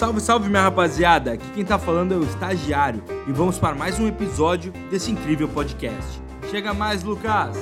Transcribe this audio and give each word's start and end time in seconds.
Salve, 0.00 0.18
salve 0.18 0.48
minha 0.48 0.62
rapaziada! 0.62 1.32
Aqui 1.32 1.44
quem 1.54 1.62
tá 1.62 1.78
falando 1.78 2.14
é 2.14 2.16
o 2.16 2.22
Estagiário 2.22 3.02
e 3.28 3.32
vamos 3.32 3.58
para 3.58 3.74
mais 3.74 4.00
um 4.00 4.08
episódio 4.08 4.72
desse 4.90 5.10
incrível 5.10 5.46
podcast. 5.46 6.22
Chega 6.50 6.72
mais, 6.72 7.04
Lucas! 7.04 7.54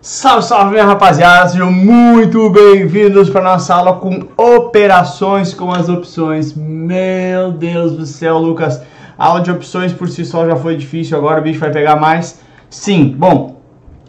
Salve, 0.00 0.46
salve 0.46 0.70
minha 0.70 0.86
rapaziada! 0.86 1.50
Sejam 1.50 1.70
muito 1.70 2.48
bem-vindos 2.48 3.28
para 3.28 3.42
nossa 3.42 3.74
aula 3.74 3.92
com 3.98 4.26
operações 4.38 5.52
com 5.52 5.70
as 5.70 5.90
opções. 5.90 6.54
Meu 6.54 7.52
Deus 7.52 7.92
do 7.92 8.06
céu, 8.06 8.38
Lucas! 8.38 8.80
A 9.18 9.26
aula 9.26 9.42
de 9.42 9.50
opções 9.50 9.92
por 9.92 10.08
si 10.08 10.24
só 10.24 10.46
já 10.46 10.56
foi 10.56 10.78
difícil, 10.78 11.18
agora 11.18 11.40
o 11.40 11.44
bicho 11.44 11.60
vai 11.60 11.70
pegar 11.70 11.96
mais. 11.96 12.40
Sim, 12.70 13.14
bom, 13.14 13.60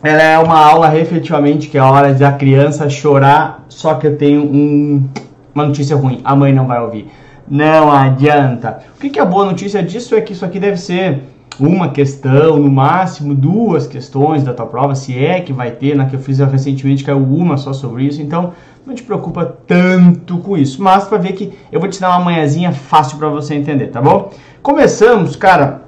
ela 0.02 0.23
é 0.23 0.39
uma 0.39 0.57
aula 0.57 0.97
efetivamente 0.97 1.68
que 1.68 1.77
é 1.77 1.81
a 1.81 1.91
hora 1.91 2.13
da 2.13 2.31
criança 2.31 2.89
chorar, 2.89 3.65
só 3.68 3.95
que 3.95 4.07
eu 4.07 4.18
tenho 4.18 4.43
um, 4.43 5.09
uma 5.57 5.66
notícia 5.66 5.95
ruim, 5.95 6.21
a 6.23 6.35
mãe 6.35 6.53
não 6.53 6.67
vai 6.67 6.79
ouvir. 6.79 7.11
Não 7.49 7.91
adianta. 7.91 8.79
O 8.95 8.99
que, 8.99 9.09
que 9.09 9.20
é 9.20 9.21
a 9.21 9.25
boa 9.25 9.45
notícia 9.45 9.81
disso 9.81 10.13
é 10.13 10.21
que 10.21 10.34
isso 10.34 10.45
aqui 10.45 10.59
deve 10.59 10.77
ser 10.77 11.23
uma 11.59 11.89
questão, 11.89 12.57
no 12.57 12.70
máximo 12.70 13.34
duas 13.34 13.88
questões 13.88 14.43
da 14.43 14.53
tua 14.53 14.67
prova, 14.67 14.93
se 14.93 15.17
é 15.17 15.41
que 15.41 15.51
vai 15.51 15.71
ter, 15.71 15.95
na 15.95 16.05
que 16.05 16.15
eu 16.15 16.20
fiz 16.20 16.38
recentemente 16.38 17.03
caiu 17.03 17.17
uma 17.17 17.57
só 17.57 17.73
sobre 17.73 18.03
isso, 18.03 18.21
então 18.21 18.53
não 18.85 18.93
te 18.93 19.01
preocupa 19.01 19.43
tanto 19.65 20.38
com 20.38 20.55
isso, 20.55 20.84
mas 20.84 21.05
para 21.05 21.17
ver 21.17 21.34
que 21.34 21.57
eu 21.71 21.79
vou 21.79 21.89
te 21.89 21.99
dar 21.99 22.09
uma 22.09 22.26
manhãzinha 22.26 22.71
fácil 22.71 23.17
para 23.17 23.29
você 23.29 23.55
entender, 23.55 23.87
tá 23.87 23.99
bom? 23.99 24.31
Começamos, 24.62 25.35
cara, 25.35 25.81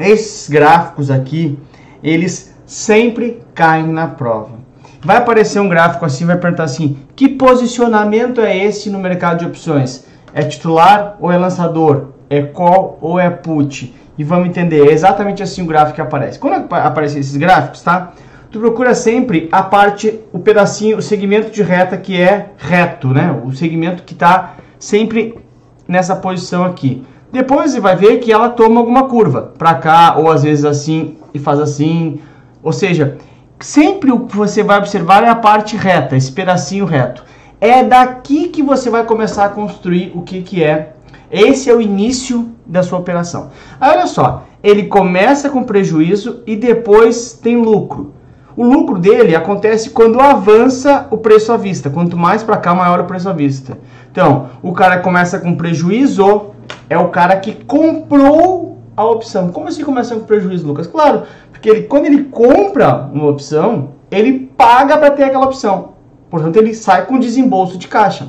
esses 0.00 0.50
gráficos 0.50 1.08
aqui, 1.08 1.56
eles 2.02 2.56
sempre 2.66 3.40
caem 3.54 3.86
na 3.86 4.08
prova. 4.08 4.65
Vai 5.06 5.18
aparecer 5.18 5.60
um 5.60 5.68
gráfico 5.68 6.04
assim, 6.04 6.26
vai 6.26 6.36
perguntar 6.36 6.64
assim: 6.64 6.96
que 7.14 7.28
posicionamento 7.28 8.40
é 8.40 8.56
esse 8.58 8.90
no 8.90 8.98
mercado 8.98 9.38
de 9.38 9.46
opções? 9.46 10.04
É 10.34 10.42
titular 10.42 11.16
ou 11.20 11.30
é 11.30 11.38
lançador? 11.38 12.08
É 12.28 12.42
call 12.42 12.98
ou 13.00 13.16
é 13.16 13.30
put? 13.30 13.94
E 14.18 14.24
vamos 14.24 14.48
entender, 14.48 14.84
é 14.84 14.92
exatamente 14.92 15.44
assim 15.44 15.62
o 15.62 15.66
gráfico 15.66 15.94
que 15.94 16.00
aparece. 16.00 16.40
Quando 16.40 16.66
aparecem 16.74 17.20
esses 17.20 17.36
gráficos, 17.36 17.82
tá? 17.82 18.14
Tu 18.50 18.58
procura 18.58 18.96
sempre 18.96 19.48
a 19.52 19.62
parte, 19.62 20.18
o 20.32 20.40
pedacinho, 20.40 20.98
o 20.98 21.02
segmento 21.02 21.52
de 21.52 21.62
reta 21.62 21.96
que 21.96 22.20
é 22.20 22.50
reto, 22.58 23.06
né? 23.06 23.40
O 23.44 23.52
segmento 23.52 24.02
que 24.02 24.12
está 24.12 24.56
sempre 24.76 25.38
nessa 25.86 26.16
posição 26.16 26.64
aqui. 26.64 27.06
Depois 27.30 27.70
você 27.70 27.78
vai 27.78 27.94
ver 27.94 28.18
que 28.18 28.32
ela 28.32 28.48
toma 28.48 28.80
alguma 28.80 29.04
curva 29.04 29.52
para 29.56 29.74
cá 29.74 30.16
ou 30.18 30.28
às 30.28 30.42
vezes 30.42 30.64
assim 30.64 31.16
e 31.32 31.38
faz 31.38 31.60
assim. 31.60 32.20
Ou 32.60 32.72
seja, 32.72 33.18
sempre 33.60 34.12
o 34.12 34.26
que 34.26 34.36
você 34.36 34.62
vai 34.62 34.78
observar 34.78 35.22
é 35.24 35.28
a 35.28 35.34
parte 35.34 35.76
reta, 35.76 36.16
esse 36.16 36.30
pedacinho 36.32 36.84
reto. 36.84 37.24
É 37.60 37.82
daqui 37.82 38.48
que 38.48 38.62
você 38.62 38.90
vai 38.90 39.04
começar 39.04 39.46
a 39.46 39.48
construir 39.48 40.12
o 40.14 40.22
que, 40.22 40.42
que 40.42 40.62
é. 40.62 40.92
Esse 41.30 41.70
é 41.70 41.74
o 41.74 41.80
início 41.80 42.50
da 42.64 42.82
sua 42.82 42.98
operação. 42.98 43.50
Aí, 43.80 43.96
olha 43.96 44.06
só, 44.06 44.44
ele 44.62 44.84
começa 44.84 45.48
com 45.48 45.64
prejuízo 45.64 46.42
e 46.46 46.54
depois 46.54 47.32
tem 47.32 47.56
lucro. 47.56 48.14
O 48.56 48.64
lucro 48.64 48.98
dele 48.98 49.36
acontece 49.36 49.90
quando 49.90 50.20
avança 50.20 51.06
o 51.10 51.18
preço 51.18 51.52
à 51.52 51.56
vista. 51.56 51.90
Quanto 51.90 52.16
mais 52.16 52.42
para 52.42 52.56
cá, 52.56 52.74
maior 52.74 53.00
o 53.00 53.04
preço 53.04 53.28
à 53.28 53.32
vista. 53.32 53.78
Então, 54.10 54.48
o 54.62 54.72
cara 54.72 54.98
começa 55.00 55.38
com 55.38 55.54
prejuízo, 55.54 56.52
é 56.88 56.96
o 56.96 57.08
cara 57.08 57.36
que 57.36 57.52
comprou 57.52 58.75
a 58.96 59.04
opção. 59.04 59.50
Como 59.50 59.68
assim 59.68 59.84
começa 59.84 60.14
com 60.14 60.24
prejuízo, 60.24 60.66
Lucas? 60.66 60.86
Claro, 60.86 61.24
porque 61.52 61.68
ele, 61.68 61.82
quando 61.82 62.06
ele 62.06 62.24
compra 62.24 63.08
uma 63.12 63.28
opção, 63.28 63.90
ele 64.10 64.50
paga 64.56 64.96
para 64.96 65.10
ter 65.10 65.24
aquela 65.24 65.44
opção. 65.44 65.94
Portanto, 66.30 66.56
ele 66.56 66.74
sai 66.74 67.06
com 67.06 67.18
desembolso 67.18 67.76
de 67.76 67.88
caixa. 67.88 68.28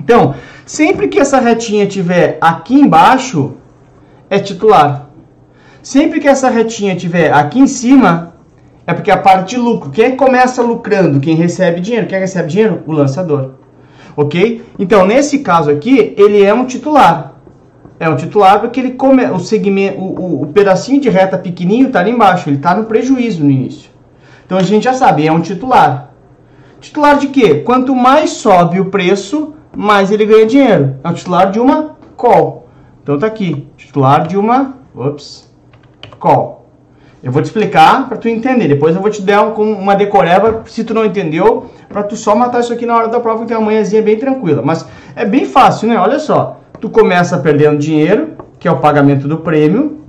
Então, 0.00 0.34
sempre 0.64 1.08
que 1.08 1.18
essa 1.18 1.38
retinha 1.38 1.86
tiver 1.86 2.38
aqui 2.40 2.74
embaixo, 2.74 3.54
é 4.30 4.38
titular. 4.38 5.08
Sempre 5.82 6.20
que 6.20 6.28
essa 6.28 6.48
retinha 6.48 6.96
tiver 6.96 7.32
aqui 7.32 7.60
em 7.60 7.66
cima, 7.66 8.34
é 8.86 8.94
porque 8.94 9.10
a 9.10 9.16
parte 9.16 9.56
de 9.56 9.60
lucro. 9.60 9.90
Quem 9.90 10.16
começa 10.16 10.62
lucrando, 10.62 11.20
quem 11.20 11.34
recebe 11.34 11.80
dinheiro, 11.80 12.06
quem 12.06 12.18
recebe 12.18 12.48
dinheiro? 12.48 12.82
O 12.86 12.92
lançador. 12.92 13.52
Ok? 14.16 14.64
Então, 14.78 15.06
nesse 15.06 15.40
caso 15.40 15.70
aqui, 15.70 16.14
ele 16.16 16.42
é 16.42 16.54
um 16.54 16.64
titular. 16.64 17.35
É 17.98 18.08
um 18.08 18.16
titular 18.16 18.60
porque 18.60 18.78
ele 18.78 18.92
come, 18.92 19.24
o 19.26 19.38
segmento, 19.38 19.98
o, 19.98 20.20
o, 20.20 20.42
o 20.42 20.46
pedacinho 20.48 21.00
de 21.00 21.08
reta 21.08 21.38
pequenininho 21.38 21.86
está 21.86 22.00
ali 22.00 22.10
embaixo, 22.10 22.48
ele 22.48 22.56
está 22.56 22.74
no 22.74 22.84
prejuízo 22.84 23.42
no 23.42 23.50
início. 23.50 23.90
Então 24.44 24.58
a 24.58 24.62
gente 24.62 24.84
já 24.84 24.92
sabe, 24.92 25.26
é 25.26 25.32
um 25.32 25.40
titular. 25.40 26.10
Titular 26.78 27.18
de 27.18 27.28
quê? 27.28 27.62
Quanto 27.64 27.94
mais 27.94 28.30
sobe 28.30 28.78
o 28.80 28.86
preço, 28.86 29.54
mais 29.74 30.10
ele 30.10 30.26
ganha 30.26 30.46
dinheiro. 30.46 30.96
É 31.02 31.08
um 31.08 31.14
titular 31.14 31.50
de 31.50 31.58
uma 31.58 31.96
call. 32.16 32.68
Então 33.02 33.18
tá 33.18 33.26
aqui, 33.26 33.66
titular 33.76 34.26
de 34.26 34.36
uma, 34.36 34.74
ups, 34.94 35.50
call. 36.20 36.66
Eu 37.22 37.32
vou 37.32 37.40
te 37.40 37.46
explicar 37.46 38.08
para 38.08 38.18
tu 38.18 38.28
entender. 38.28 38.68
Depois 38.68 38.94
eu 38.94 39.00
vou 39.00 39.10
te 39.10 39.22
dar 39.22 39.42
uma 39.42 39.96
decoreba 39.96 40.62
se 40.66 40.84
tu 40.84 40.92
não 40.92 41.04
entendeu, 41.04 41.70
para 41.88 42.02
tu 42.02 42.14
só 42.14 42.36
matar 42.36 42.60
isso 42.60 42.72
aqui 42.72 42.84
na 42.84 42.94
hora 42.94 43.08
da 43.08 43.18
prova 43.18 43.40
que 43.40 43.48
tem 43.48 43.56
uma 43.56 43.66
manhãzinha 43.66 44.02
bem 44.02 44.18
tranquila. 44.18 44.62
Mas 44.62 44.86
é 45.16 45.24
bem 45.24 45.46
fácil, 45.46 45.88
né? 45.88 45.98
Olha 45.98 46.18
só 46.18 46.55
tu 46.80 46.90
começa 46.90 47.38
perdendo 47.38 47.78
dinheiro, 47.78 48.32
que 48.58 48.68
é 48.68 48.70
o 48.70 48.78
pagamento 48.78 49.26
do 49.28 49.38
prêmio. 49.38 50.00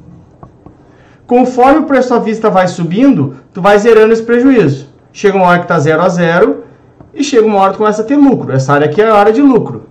Conforme 1.26 1.80
o 1.80 1.84
preço 1.84 2.14
à 2.14 2.20
vista 2.20 2.50
vai 2.50 2.68
subindo, 2.68 3.36
tu 3.54 3.62
vai 3.62 3.78
zerando 3.78 4.14
esse 4.14 4.24
prejuízo. 4.24 4.90
Chega 5.12 5.38
uma 5.38 5.48
hora 5.48 5.60
que 5.60 5.66
está 5.66 5.80
zero 5.80 6.02
a 6.02 6.10
zero 6.10 6.64
e 7.14 7.24
chega 7.24 7.46
uma 7.46 7.60
hora 7.60 7.72
que 7.72 7.78
começa 7.78 8.02
a 8.02 8.06
ter 8.06 8.16
lucro. 8.16 8.52
Essa 8.52 8.74
área 8.74 8.86
aqui 8.88 9.02
é 9.02 9.08
a 9.08 9.16
área 9.16 9.34
de 9.34 9.42
lucro. 9.42 9.90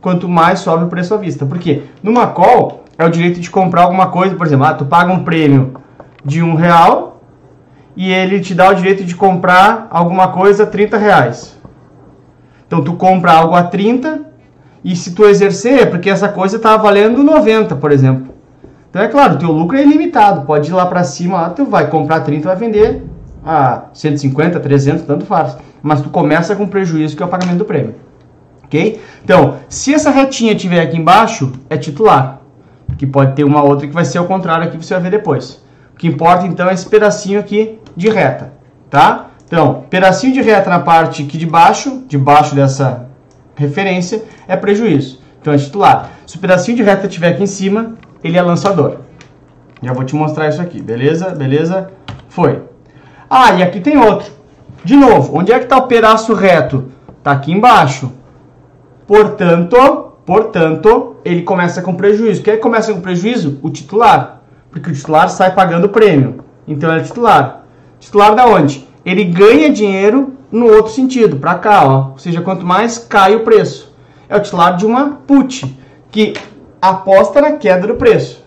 Quanto 0.00 0.28
mais 0.28 0.58
sobe 0.60 0.84
o 0.84 0.88
preço 0.88 1.14
à 1.14 1.16
vista. 1.16 1.46
Por 1.46 1.58
quê? 1.58 1.84
Numa 2.02 2.26
call 2.26 2.84
é 2.98 3.04
o 3.04 3.10
direito 3.10 3.40
de 3.40 3.50
comprar 3.50 3.82
alguma 3.82 4.08
coisa, 4.08 4.34
por 4.34 4.46
exemplo, 4.46 4.66
ah, 4.66 4.74
tu 4.74 4.84
paga 4.84 5.12
um 5.12 5.24
prêmio 5.24 5.74
de 6.24 6.42
um 6.42 6.54
real 6.54 7.20
e 7.96 8.12
ele 8.12 8.40
te 8.40 8.54
dá 8.54 8.70
o 8.70 8.74
direito 8.74 9.04
de 9.04 9.14
comprar 9.14 9.86
alguma 9.90 10.28
coisa 10.28 10.64
a 10.64 10.66
30 10.66 10.98
reais. 10.98 11.58
Então 12.66 12.82
tu 12.82 12.94
compra 12.94 13.32
algo 13.32 13.54
a 13.54 13.62
30 13.62 14.25
e 14.86 14.94
se 14.94 15.10
tu 15.10 15.24
exercer, 15.24 15.80
é 15.80 15.84
porque 15.84 16.08
essa 16.08 16.28
coisa 16.28 16.58
está 16.58 16.76
valendo 16.76 17.24
90, 17.24 17.74
por 17.74 17.90
exemplo. 17.90 18.32
Então 18.88 19.02
é 19.02 19.08
claro, 19.08 19.36
teu 19.36 19.50
lucro 19.50 19.76
é 19.76 19.82
ilimitado. 19.82 20.46
Pode 20.46 20.70
ir 20.70 20.72
lá 20.72 20.86
para 20.86 21.02
cima, 21.02 21.40
lá, 21.40 21.50
tu 21.50 21.64
vai 21.64 21.88
comprar 21.90 22.20
30, 22.20 22.46
vai 22.46 22.56
vender 22.56 23.02
a 23.44 23.86
150, 23.92 24.60
300, 24.60 25.02
tanto 25.02 25.26
faz. 25.26 25.58
Mas 25.82 26.02
tu 26.02 26.08
começa 26.08 26.54
com 26.54 26.68
prejuízo, 26.68 27.16
que 27.16 27.22
é 27.22 27.26
o 27.26 27.28
pagamento 27.28 27.58
do 27.58 27.64
prêmio. 27.64 27.96
Ok? 28.62 29.00
Então, 29.24 29.56
se 29.68 29.92
essa 29.92 30.08
retinha 30.08 30.54
tiver 30.54 30.80
aqui 30.80 30.96
embaixo, 30.96 31.50
é 31.68 31.76
titular. 31.76 32.42
Que 32.96 33.08
pode 33.08 33.34
ter 33.34 33.42
uma 33.42 33.64
outra 33.64 33.88
que 33.88 33.92
vai 33.92 34.04
ser 34.04 34.18
ao 34.18 34.26
contrário 34.26 34.68
aqui, 34.68 34.76
você 34.76 34.94
vai 34.94 35.02
ver 35.02 35.10
depois. 35.10 35.64
O 35.94 35.96
que 35.96 36.06
importa 36.06 36.46
então 36.46 36.70
é 36.70 36.74
esse 36.74 36.86
pedacinho 36.86 37.40
aqui 37.40 37.80
de 37.96 38.08
reta, 38.08 38.52
tá? 38.88 39.30
Então, 39.46 39.84
pedacinho 39.90 40.32
de 40.32 40.42
reta 40.42 40.70
na 40.70 40.78
parte 40.78 41.24
aqui 41.24 41.36
de 41.36 41.46
baixo, 41.46 42.04
debaixo 42.06 42.54
dessa 42.54 43.05
referência 43.56 44.22
é 44.46 44.56
prejuízo. 44.56 45.20
Então 45.40 45.52
é 45.52 45.58
titular. 45.58 46.10
Se 46.26 46.36
o 46.36 46.40
pedacinho 46.40 46.76
de 46.76 46.82
reta 46.82 47.06
estiver 47.06 47.28
aqui 47.28 47.42
em 47.42 47.46
cima, 47.46 47.94
ele 48.22 48.36
é 48.36 48.42
lançador. 48.42 48.98
Já 49.82 49.92
vou 49.92 50.04
te 50.04 50.14
mostrar 50.14 50.48
isso 50.48 50.60
aqui, 50.60 50.80
beleza? 50.80 51.30
Beleza? 51.30 51.90
Foi. 52.28 52.62
Ah, 53.28 53.54
e 53.54 53.62
aqui 53.62 53.80
tem 53.80 53.96
outro. 53.96 54.30
De 54.84 54.96
novo, 54.96 55.36
onde 55.36 55.52
é 55.52 55.58
que 55.58 55.64
está 55.64 55.76
o 55.78 55.86
pedaço 55.86 56.32
reto? 56.34 56.92
Está 57.18 57.32
aqui 57.32 57.52
embaixo. 57.52 58.12
Portanto, 59.06 59.76
portanto, 60.24 61.16
ele 61.24 61.42
começa 61.42 61.82
com 61.82 61.94
prejuízo. 61.94 62.42
Quem 62.42 62.58
começa 62.58 62.92
com 62.92 63.00
prejuízo? 63.00 63.58
O 63.62 63.70
titular. 63.70 64.42
Porque 64.70 64.90
o 64.90 64.92
titular 64.92 65.28
sai 65.28 65.54
pagando 65.54 65.84
o 65.84 65.88
prêmio. 65.88 66.44
Então 66.66 66.92
é 66.92 67.00
titular. 67.00 67.64
Titular 67.98 68.34
da 68.34 68.46
onde? 68.46 68.86
Ele 69.04 69.24
ganha 69.24 69.70
dinheiro 69.70 70.35
no 70.50 70.66
outro 70.66 70.92
sentido, 70.92 71.36
para 71.36 71.54
cá, 71.56 71.86
ó. 71.86 72.10
Ou 72.12 72.18
seja, 72.18 72.40
quanto 72.40 72.64
mais 72.64 72.98
cai 72.98 73.34
o 73.34 73.40
preço. 73.40 73.94
É 74.28 74.36
o 74.36 74.40
titular 74.40 74.76
de 74.76 74.86
uma 74.86 75.10
put, 75.26 75.76
que 76.10 76.34
aposta 76.80 77.40
na 77.40 77.52
queda 77.52 77.86
do 77.86 77.94
preço. 77.94 78.44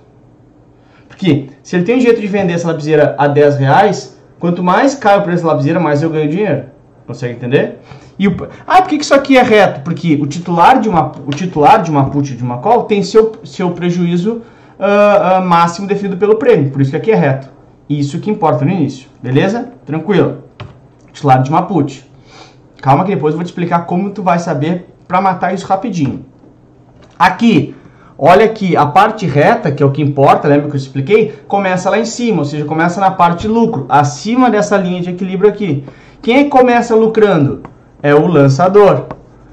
Porque 1.07 1.49
se 1.61 1.75
ele 1.75 1.85
tem 1.85 1.97
um 1.97 2.01
jeito 2.01 2.21
de 2.21 2.27
vender 2.27 2.53
essa 2.53 2.67
lapiseira 2.67 3.15
a 3.17 3.27
10 3.27 3.57
reais, 3.57 4.17
quanto 4.39 4.63
mais 4.63 4.95
cai 4.95 5.19
o 5.19 5.23
preço 5.23 5.43
da 5.43 5.49
lapiseira, 5.49 5.79
mais 5.79 6.01
eu 6.01 6.09
ganho 6.09 6.29
dinheiro. 6.29 6.65
Consegue 7.05 7.33
entender? 7.33 7.79
E 8.17 8.27
o, 8.27 8.35
ah, 8.67 8.81
por 8.81 8.89
que 8.89 8.95
isso 8.95 9.13
aqui 9.13 9.37
é 9.37 9.41
reto? 9.41 9.81
Porque 9.81 10.17
o 10.21 10.27
titular 10.27 10.79
de 10.79 10.89
uma, 10.89 11.11
o 11.25 11.31
titular 11.31 11.81
de 11.81 11.89
uma 11.89 12.09
put 12.09 12.35
de 12.35 12.43
uma 12.43 12.57
call 12.57 12.83
tem 12.83 13.01
seu, 13.01 13.33
seu 13.43 13.71
prejuízo 13.71 14.41
uh, 14.77 15.39
uh, 15.39 15.45
máximo 15.45 15.87
definido 15.87 16.17
pelo 16.17 16.35
prêmio. 16.35 16.69
Por 16.69 16.81
isso 16.81 16.91
que 16.91 16.97
aqui 16.97 17.11
é 17.11 17.15
reto. 17.15 17.49
Isso 17.89 18.19
que 18.19 18.29
importa 18.29 18.65
no 18.65 18.71
início. 18.71 19.07
Beleza? 19.21 19.69
Tranquilo 19.85 20.49
titular 21.19 21.43
de 21.43 21.51
put. 21.67 22.09
Calma 22.81 23.03
que 23.03 23.13
depois 23.13 23.33
eu 23.33 23.37
vou 23.37 23.43
te 23.43 23.49
explicar 23.49 23.85
como 23.85 24.09
tu 24.11 24.23
vai 24.23 24.39
saber 24.39 24.87
para 25.07 25.19
matar 25.19 25.53
isso 25.53 25.67
rapidinho. 25.67 26.25
Aqui, 27.17 27.75
olha 28.17 28.45
aqui, 28.45 28.77
a 28.77 28.85
parte 28.85 29.25
reta, 29.25 29.71
que 29.71 29.83
é 29.83 29.85
o 29.85 29.91
que 29.91 30.01
importa, 30.01 30.47
lembra 30.47 30.69
que 30.69 30.75
eu 30.75 30.79
expliquei? 30.79 31.33
Começa 31.47 31.89
lá 31.89 31.99
em 31.99 32.05
cima, 32.05 32.39
ou 32.39 32.45
seja, 32.45 32.63
começa 32.63 33.01
na 33.01 33.11
parte 33.11 33.47
lucro, 33.47 33.85
acima 33.89 34.49
dessa 34.49 34.77
linha 34.77 35.01
de 35.01 35.09
equilíbrio 35.09 35.49
aqui. 35.49 35.83
Quem 36.21 36.37
é 36.37 36.43
que 36.45 36.49
começa 36.49 36.95
lucrando? 36.95 37.63
É 38.01 38.15
o 38.15 38.25
lançador. 38.25 39.07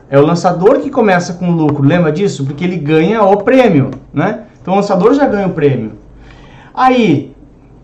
É 0.09 0.17
o 0.19 0.25
lançador 0.25 0.79
que 0.79 0.91
começa 0.91 1.33
com 1.33 1.51
lucro, 1.51 1.85
lembra 1.85 2.13
disso? 2.13 2.45
Porque 2.45 2.63
ele 2.63 2.77
ganha 2.77 3.25
o 3.25 3.39
prêmio, 3.39 3.91
né? 4.15 4.43
Então 4.63 4.75
o 4.75 4.77
lançador 4.77 5.15
já 5.15 5.27
ganha 5.27 5.49
o 5.49 5.53
prêmio. 5.53 5.93
Aí, 6.73 7.35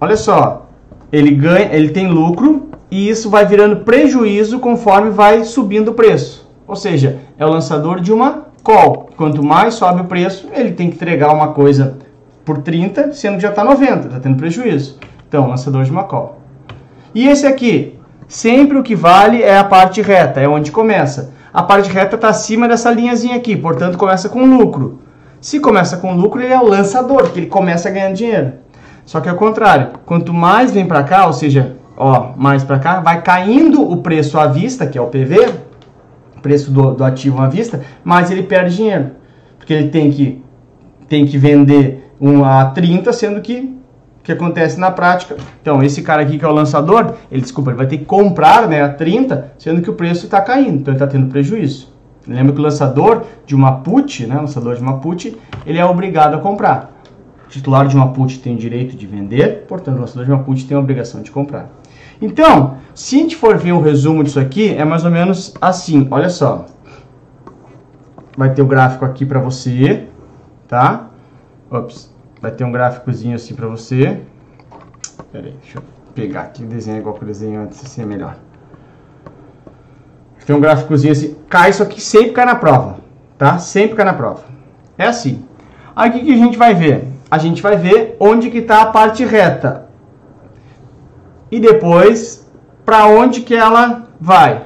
olha 0.01 0.17
só, 0.17 0.69
ele 1.11 1.33
ganha, 1.33 1.69
ele 1.73 1.89
tem 1.89 2.07
lucro 2.07 2.72
e 2.93 3.09
isso 3.09 3.31
vai 3.31 3.47
virando 3.47 3.77
prejuízo 3.77 4.59
conforme 4.59 5.09
vai 5.09 5.45
subindo 5.45 5.89
o 5.89 5.95
preço. 5.95 6.47
Ou 6.69 6.77
seja, 6.77 7.21
é 7.39 7.47
o 7.47 7.49
lançador 7.49 8.01
de 8.01 8.13
uma 8.13 8.49
call. 8.63 9.09
Quanto 9.17 9.43
mais 9.43 9.73
sobe 9.73 10.03
o 10.03 10.05
preço, 10.05 10.47
ele 10.53 10.73
tem 10.73 10.91
que 10.91 10.97
entregar 10.97 11.33
uma 11.33 11.55
coisa 11.55 11.97
por 12.45 12.59
30, 12.59 13.15
sendo 13.15 13.37
que 13.37 13.43
já 13.45 13.49
está 13.49 13.65
90, 13.65 14.09
está 14.09 14.21
tendo 14.21 14.37
prejuízo. 14.37 14.99
Então, 15.27 15.49
lançador 15.49 15.85
de 15.85 15.91
uma 15.91 16.05
call. 16.05 16.39
E 17.15 17.27
esse 17.27 17.47
aqui, 17.47 17.99
sempre 18.29 18.77
o 18.77 18.83
que 18.83 18.95
vale 18.95 19.43
é 19.43 19.57
a 19.57 19.65
parte 19.65 20.03
reta, 20.03 20.39
é 20.39 20.47
onde 20.47 20.71
começa. 20.71 21.33
A 21.51 21.63
parte 21.63 21.89
reta 21.89 22.17
está 22.17 22.29
acima 22.29 22.69
dessa 22.69 22.91
linhazinha 22.91 23.37
aqui, 23.37 23.57
portanto 23.57 23.97
começa 23.97 24.29
com 24.29 24.45
lucro. 24.45 25.01
Se 25.41 25.59
começa 25.61 25.97
com 25.97 26.15
lucro, 26.15 26.43
ele 26.43 26.53
é 26.53 26.61
o 26.61 26.69
lançador, 26.69 27.31
que 27.31 27.39
ele 27.41 27.47
começa 27.47 27.91
ganhando 27.91 28.17
dinheiro. 28.17 28.53
Só 29.07 29.19
que 29.19 29.31
é 29.31 29.33
o 29.33 29.37
contrário, 29.37 29.93
quanto 30.05 30.35
mais 30.35 30.71
vem 30.71 30.85
para 30.85 31.03
cá, 31.03 31.25
ou 31.27 31.33
seja, 31.33 31.81
ó, 32.03 32.33
mais 32.37 32.65
para 32.65 32.79
cá, 32.79 33.01
vai 33.01 33.23
caindo 33.23 33.83
o 33.83 33.99
preço 33.99 34.39
à 34.39 34.47
vista, 34.47 34.87
que 34.87 34.99
é 34.99 35.01
o 35.01 35.07
PV, 35.07 35.55
preço 36.43 36.71
do, 36.71 36.93
do 36.93 37.05
ativo 37.05 37.41
à 37.41 37.49
vista, 37.49 37.81
mais 38.03 38.31
ele 38.31 38.43
perde 38.43 38.77
dinheiro. 38.77 39.13
Porque 39.57 39.73
ele 39.73 39.89
tem 39.89 40.11
que, 40.11 40.43
tem 41.09 41.25
que 41.25 41.39
vender 41.39 42.13
um 42.21 42.45
a 42.45 42.67
30, 42.67 43.13
sendo 43.13 43.41
que 43.41 43.79
o 44.19 44.25
que 44.25 44.33
acontece 44.33 44.79
na 44.79 44.91
prática. 44.91 45.37
Então, 45.61 45.83
esse 45.83 46.03
cara 46.03 46.23
aqui 46.23 46.39
que 46.39 46.45
é 46.45 46.49
o 46.49 46.53
lançador, 46.53 47.15
ele, 47.31 47.41
desculpa, 47.41 47.71
ele 47.71 47.79
vai 47.79 47.87
ter 47.87 47.99
que 47.99 48.05
comprar 48.05 48.69
né, 48.69 48.83
a 48.83 48.89
30, 48.89 49.53
sendo 49.59 49.81
que 49.81 49.91
o 49.91 49.95
preço 49.95 50.27
está 50.27 50.41
caindo, 50.41 50.81
então 50.81 50.95
ele 50.95 51.03
está 51.03 51.07
tendo 51.07 51.29
prejuízo. 51.29 51.93
Lembra 52.27 52.53
que 52.53 52.61
o 52.61 52.63
lançador 52.63 53.25
de 53.45 53.55
uma 53.55 53.81
put, 53.81 54.27
né, 54.27 54.37
lançador 54.37 54.77
de 54.77 54.83
uma 54.83 54.99
put, 54.99 55.37
ele 55.67 55.79
é 55.79 55.85
obrigado 55.85 56.35
a 56.35 56.39
comprar. 56.39 56.93
O 57.47 57.49
titular 57.49 57.89
de 57.89 57.97
uma 57.97 58.13
put 58.13 58.39
tem 58.39 58.55
o 58.55 58.59
direito 58.59 58.97
de 58.97 59.07
vender, 59.09 59.65
portanto, 59.67 59.97
o 59.97 60.01
lançador 60.01 60.25
de 60.25 60.31
uma 60.31 60.43
put 60.43 60.65
tem 60.67 60.77
a 60.77 60.81
obrigação 60.81 61.21
de 61.21 61.33
comprar. 61.33 61.69
Então, 62.23 62.77
se 62.95 63.17
a 63.17 63.19
gente 63.19 63.35
for 63.35 63.59
ver 63.59 63.73
o 63.73 63.79
um 63.79 63.83
resumo 63.83 64.23
disso 64.23 64.39
aqui, 64.39 64.73
é 64.73 64.85
mais 64.85 65.05
ou 65.05 65.11
menos 65.11 65.53
assim, 65.61 66.07
olha 66.09 66.31
só. 66.31 66.67
Vai 68.37 68.55
ter 68.55 68.63
o 68.63 68.67
gráfico 68.67 69.05
aqui 69.05 69.27
para 69.27 69.41
você, 69.41 70.07
tá? 70.69 71.11
Ops. 71.69 72.11
Vai 72.41 72.53
ter 72.53 72.63
um 72.65 72.71
gráficozinho 72.71 73.35
assim 73.35 73.55
para 73.55 73.67
você. 73.67 74.21
Pera 75.33 75.47
aí, 75.47 75.57
deixa 75.61 75.79
eu 75.79 75.83
pegar 76.15 76.43
aqui 76.43 76.63
o 76.63 76.67
desenho 76.67 76.99
igual 76.99 77.17
que 77.17 77.23
eu 77.23 77.27
desenhei 77.27 77.57
antes, 77.57 77.85
assim 77.85 78.03
é 78.03 78.07
melhor. 78.07 78.37
Tem 80.47 80.55
um 80.55 80.61
gráficozinho 80.61 81.13
assim. 81.13 81.37
Cai, 81.49 81.71
isso 81.71 81.83
aqui 81.83 82.01
sempre 82.01 82.31
cai 82.31 82.45
na 82.45 82.55
prova, 82.55 82.99
tá? 83.37 83.59
Sempre 83.59 83.97
cai 83.97 84.05
na 84.05 84.15
prova. 84.15 84.45
É 84.97 85.07
assim. 85.07 85.45
Aí 85.95 86.11
o 86.11 86.13
que, 86.13 86.21
que 86.21 86.33
a 86.33 86.37
gente 86.37 86.57
vai 86.57 86.73
ver? 86.73 87.09
A 87.29 87.39
gente 87.39 87.61
vai 87.61 87.77
ver 87.77 88.17
onde 88.21 88.51
que 88.51 88.59
está 88.59 88.83
a 88.83 88.87
parte 88.87 89.25
reta. 89.25 89.82
E 91.53 91.61
depois, 91.61 92.51
para 92.83 93.05
onde 93.05 93.43
que 93.43 93.55
ela 93.55 94.05
vai. 94.19 94.63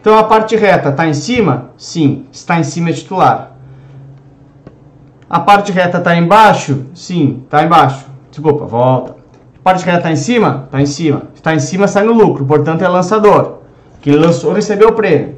Então 0.00 0.18
a 0.18 0.24
parte 0.24 0.56
reta 0.56 0.88
está 0.88 1.06
em 1.06 1.14
cima? 1.14 1.70
Sim, 1.76 2.26
está 2.32 2.58
em 2.58 2.64
cima 2.64 2.90
é 2.90 2.92
titular. 2.92 3.52
A 5.30 5.38
parte 5.38 5.70
reta 5.70 5.98
está 5.98 6.16
embaixo? 6.16 6.86
Sim, 6.96 7.44
está 7.44 7.62
embaixo. 7.62 8.06
Desculpa, 8.28 8.66
volta. 8.66 9.14
A 9.56 9.62
parte 9.62 9.84
reta 9.84 9.98
está 9.98 10.10
em 10.10 10.16
cima? 10.16 10.64
Está 10.64 10.80
em 10.80 10.86
cima. 10.86 11.22
Está 11.32 11.54
em 11.54 11.60
cima, 11.60 11.86
sai 11.86 12.02
no 12.02 12.12
lucro, 12.12 12.44
portanto 12.44 12.82
é 12.82 12.88
lançador. 12.88 13.58
Que 14.00 14.10
lançou, 14.10 14.52
recebeu 14.52 14.88
o 14.88 14.94
prêmio. 14.94 15.36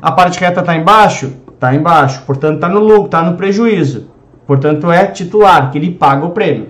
A 0.00 0.12
parte 0.12 0.38
reta 0.38 0.60
está 0.60 0.76
embaixo? 0.76 1.32
Está 1.52 1.74
embaixo, 1.74 2.22
portanto 2.22 2.56
está 2.56 2.68
no 2.68 2.78
lucro, 2.78 3.06
está 3.06 3.22
no 3.22 3.36
prejuízo. 3.36 4.08
Portanto 4.46 4.92
é 4.92 5.06
titular, 5.08 5.72
que 5.72 5.78
ele 5.78 5.90
paga 5.90 6.24
o 6.24 6.30
prêmio. 6.30 6.68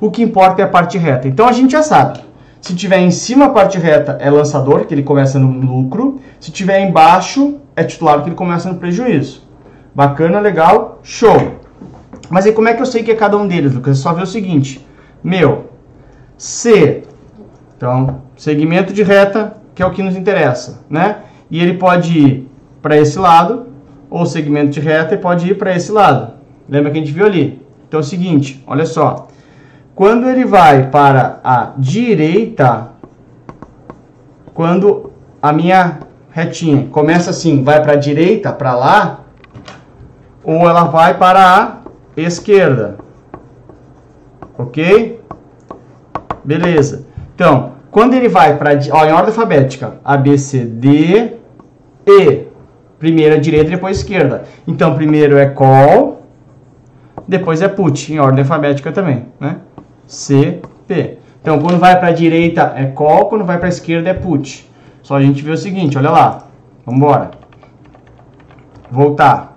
O 0.00 0.10
que 0.10 0.22
importa 0.22 0.62
é 0.62 0.64
a 0.64 0.68
parte 0.68 0.96
reta. 0.96 1.28
Então 1.28 1.46
a 1.46 1.52
gente 1.52 1.72
já 1.72 1.82
sabe. 1.82 2.29
Se 2.60 2.74
tiver 2.74 2.98
em 2.98 3.10
cima 3.10 3.46
a 3.46 3.48
parte 3.50 3.78
reta 3.78 4.18
é 4.20 4.30
lançador, 4.30 4.86
que 4.86 4.94
ele 4.94 5.02
começa 5.02 5.38
no 5.38 5.48
lucro. 5.48 6.20
Se 6.38 6.50
tiver 6.50 6.80
embaixo 6.80 7.58
é 7.74 7.82
titular, 7.82 8.22
que 8.22 8.28
ele 8.28 8.36
começa 8.36 8.70
no 8.70 8.78
prejuízo. 8.78 9.42
Bacana, 9.94 10.40
legal, 10.40 11.00
show. 11.02 11.58
Mas 12.28 12.46
aí 12.46 12.52
como 12.52 12.68
é 12.68 12.74
que 12.74 12.82
eu 12.82 12.86
sei 12.86 13.02
que 13.02 13.10
é 13.10 13.14
cada 13.14 13.36
um 13.36 13.48
deles, 13.48 13.74
Lucas? 13.74 13.98
É 13.98 14.02
só 14.02 14.12
ver 14.12 14.22
o 14.22 14.26
seguinte. 14.26 14.86
Meu, 15.22 15.70
C, 16.36 17.02
então, 17.76 18.22
segmento 18.36 18.92
de 18.92 19.02
reta, 19.02 19.56
que 19.74 19.82
é 19.82 19.86
o 19.86 19.90
que 19.90 20.02
nos 20.02 20.16
interessa, 20.16 20.84
né? 20.88 21.20
E 21.50 21.60
ele 21.60 21.74
pode 21.74 22.18
ir 22.18 22.48
para 22.82 22.96
esse 22.96 23.18
lado, 23.18 23.66
ou 24.08 24.26
segmento 24.26 24.70
de 24.70 24.80
reta, 24.80 25.14
e 25.14 25.18
pode 25.18 25.50
ir 25.50 25.56
para 25.56 25.74
esse 25.74 25.90
lado. 25.90 26.34
Lembra 26.68 26.90
que 26.90 26.98
a 26.98 27.00
gente 27.00 27.12
viu 27.12 27.26
ali? 27.26 27.60
Então 27.88 27.98
é 27.98 28.02
o 28.02 28.06
seguinte, 28.06 28.62
olha 28.66 28.86
só. 28.86 29.28
Quando 29.94 30.28
ele 30.28 30.44
vai 30.44 30.88
para 30.90 31.40
a 31.44 31.72
direita, 31.76 32.88
quando 34.54 35.12
a 35.42 35.52
minha 35.52 35.98
retinha 36.30 36.86
começa 36.90 37.30
assim, 37.30 37.62
vai 37.62 37.82
para 37.82 37.92
a 37.92 37.96
direita, 37.96 38.52
para 38.52 38.74
lá, 38.74 39.20
ou 40.42 40.68
ela 40.68 40.84
vai 40.84 41.14
para 41.18 41.40
a 41.40 41.80
esquerda. 42.16 42.96
Ok? 44.56 45.20
Beleza. 46.44 47.06
Então, 47.34 47.72
quando 47.90 48.14
ele 48.14 48.28
vai 48.28 48.56
para 48.56 48.74
em 48.74 48.90
ordem 48.92 49.14
alfabética, 49.14 49.94
A, 50.04 50.16
B, 50.16 50.38
C, 50.38 50.64
D, 50.64 51.34
E. 52.06 52.44
Primeiro 52.98 53.34
é 53.34 53.38
direita, 53.38 53.70
depois 53.70 53.98
esquerda. 53.98 54.44
Então, 54.66 54.94
primeiro 54.94 55.38
é 55.38 55.46
call, 55.46 56.26
depois 57.26 57.62
é 57.62 57.68
put, 57.68 58.12
em 58.12 58.18
ordem 58.18 58.40
alfabética 58.40 58.92
também, 58.92 59.26
né? 59.40 59.56
C, 60.10 60.60
P. 60.88 61.18
Então, 61.40 61.60
quando 61.60 61.78
vai 61.78 61.96
para 61.96 62.08
a 62.08 62.12
direita 62.12 62.72
é 62.74 62.86
call, 62.86 63.26
quando 63.26 63.44
vai 63.44 63.58
para 63.58 63.68
a 63.68 63.68
esquerda 63.68 64.10
é 64.10 64.14
put. 64.14 64.68
Só 65.04 65.14
a 65.14 65.22
gente 65.22 65.40
vê 65.40 65.52
o 65.52 65.56
seguinte, 65.56 65.96
olha 65.96 66.10
lá. 66.10 66.46
Vamos 66.84 67.00
embora. 67.00 67.30
Voltar. 68.90 69.56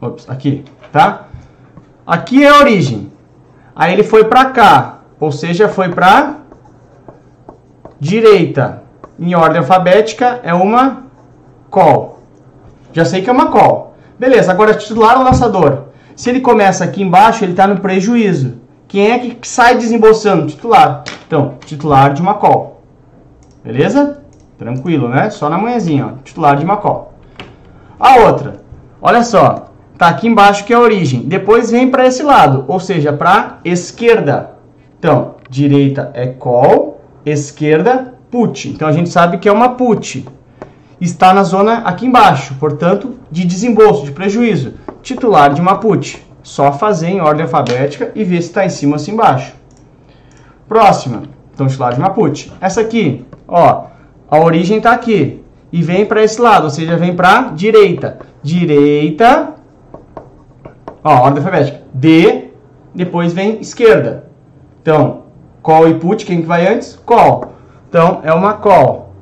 Ops, 0.00 0.28
aqui, 0.28 0.64
tá? 0.90 1.28
Aqui 2.04 2.44
é 2.44 2.48
a 2.48 2.58
origem. 2.58 3.12
Aí 3.74 3.92
ele 3.92 4.02
foi 4.02 4.24
para 4.24 4.46
cá, 4.46 4.98
ou 5.20 5.30
seja, 5.30 5.68
foi 5.68 5.90
para 5.90 6.38
direita. 8.00 8.82
Em 9.16 9.36
ordem 9.36 9.58
alfabética 9.58 10.40
é 10.42 10.52
uma 10.52 11.04
call. 11.70 12.18
Já 12.92 13.04
sei 13.04 13.22
que 13.22 13.30
é 13.30 13.32
uma 13.32 13.52
call. 13.52 13.94
Beleza, 14.18 14.50
agora 14.50 14.74
titular 14.74 15.18
ou 15.18 15.24
lançador? 15.24 15.84
Se 16.16 16.30
ele 16.30 16.40
começa 16.40 16.82
aqui 16.82 17.00
embaixo, 17.00 17.44
ele 17.44 17.52
está 17.52 17.68
no 17.68 17.78
prejuízo. 17.78 18.66
Quem 18.88 19.10
é 19.10 19.18
que 19.18 19.46
sai 19.46 19.76
desembolsando? 19.76 20.46
Titular. 20.46 21.04
Então, 21.26 21.56
titular 21.66 22.14
de 22.14 22.22
uma 22.22 22.34
call. 22.34 22.82
Beleza? 23.62 24.22
Tranquilo, 24.56 25.08
né? 25.08 25.28
Só 25.28 25.50
na 25.50 25.58
manhãzinha, 25.58 26.06
ó. 26.06 26.22
Titular 26.24 26.56
de 26.56 26.64
uma 26.64 26.78
call. 26.78 27.12
A 28.00 28.16
outra. 28.16 28.62
Olha 29.00 29.22
só. 29.22 29.66
Tá 29.98 30.08
aqui 30.08 30.26
embaixo 30.26 30.64
que 30.64 30.72
é 30.72 30.76
a 30.76 30.80
origem. 30.80 31.22
Depois 31.22 31.70
vem 31.70 31.90
para 31.90 32.06
esse 32.06 32.22
lado, 32.22 32.64
ou 32.66 32.80
seja, 32.80 33.12
para 33.12 33.58
esquerda. 33.64 34.52
Então, 34.98 35.34
direita 35.50 36.10
é 36.14 36.26
call, 36.26 37.00
esquerda 37.26 38.14
put. 38.30 38.68
Então 38.68 38.88
a 38.88 38.92
gente 38.92 39.10
sabe 39.10 39.38
que 39.38 39.48
é 39.48 39.52
uma 39.52 39.70
put. 39.70 40.26
Está 41.00 41.34
na 41.34 41.42
zona 41.42 41.78
aqui 41.78 42.06
embaixo, 42.06 42.54
portanto, 42.58 43.18
de 43.30 43.44
desembolso, 43.44 44.04
de 44.04 44.12
prejuízo. 44.12 44.74
Titular 45.02 45.52
de 45.52 45.60
uma 45.60 45.78
put. 45.78 46.26
Só 46.48 46.72
fazer 46.72 47.08
em 47.08 47.20
ordem 47.20 47.42
alfabética 47.42 48.10
e 48.14 48.24
ver 48.24 48.40
se 48.40 48.48
está 48.48 48.64
em 48.64 48.70
cima 48.70 48.94
ou 48.94 48.98
se 48.98 49.10
embaixo. 49.10 49.54
Próxima. 50.66 51.24
Então, 51.52 51.66
titular 51.66 51.94
de 51.94 52.10
put. 52.14 52.52
Essa 52.60 52.80
aqui, 52.80 53.26
ó, 53.46 53.84
a 54.30 54.40
origem 54.40 54.78
está 54.78 54.92
aqui 54.92 55.44
e 55.70 55.82
vem 55.82 56.06
para 56.06 56.22
esse 56.22 56.40
lado, 56.40 56.64
ou 56.64 56.70
seja, 56.70 56.96
vem 56.96 57.14
para 57.14 57.50
direita. 57.50 58.18
Direita 58.42 59.54
Ó, 61.04 61.22
ordem 61.22 61.42
alfabética. 61.42 61.80
D, 61.92 62.50
depois 62.94 63.32
vem 63.32 63.60
esquerda. 63.60 64.24
Então, 64.80 65.24
call 65.62 65.88
e 65.88 65.94
put, 65.94 66.24
quem 66.24 66.40
que 66.40 66.46
vai 66.46 66.66
antes? 66.66 66.98
Call. 67.04 67.52
Então, 67.88 68.20
é 68.22 68.32
uma 68.32 68.54
call. 68.54 69.12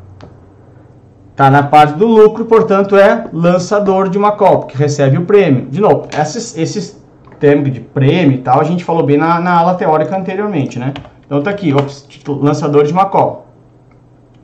Tá 1.34 1.50
na 1.50 1.64
parte 1.64 1.94
do 1.98 2.06
lucro, 2.06 2.44
portanto, 2.46 2.96
é 2.96 3.26
lançador 3.32 4.08
de 4.08 4.16
uma 4.16 4.32
call, 4.32 4.60
porque 4.60 4.76
recebe 4.76 5.18
o 5.18 5.26
prêmio. 5.26 5.66
De 5.66 5.80
novo, 5.80 6.08
esses, 6.18 6.56
esses 6.56 7.04
termos 7.38 7.72
de 7.72 7.80
prêmio 7.80 8.36
e 8.36 8.38
tal, 8.38 8.60
a 8.60 8.64
gente 8.64 8.84
falou 8.84 9.04
bem 9.04 9.16
na, 9.16 9.40
na 9.40 9.58
aula 9.58 9.74
teórica 9.74 10.16
anteriormente, 10.16 10.78
né? 10.78 10.92
Então, 11.24 11.42
tá 11.42 11.50
aqui, 11.50 11.72
ops, 11.72 12.06
lançador 12.26 12.84
de 12.84 12.92
uma 12.92 13.06
call. 13.06 13.46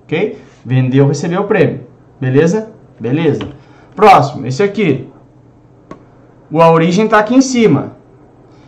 Ok? 0.05 0.39
Vendeu, 0.65 1.07
recebeu 1.07 1.43
o 1.43 1.45
prêmio. 1.45 1.87
Beleza? 2.21 2.71
Beleza. 2.99 3.49
Próximo, 3.95 4.47
esse 4.47 4.63
aqui 4.63 5.13
a 6.61 6.71
origem 6.71 7.05
está 7.05 7.19
aqui 7.19 7.35
em 7.35 7.41
cima. 7.41 7.93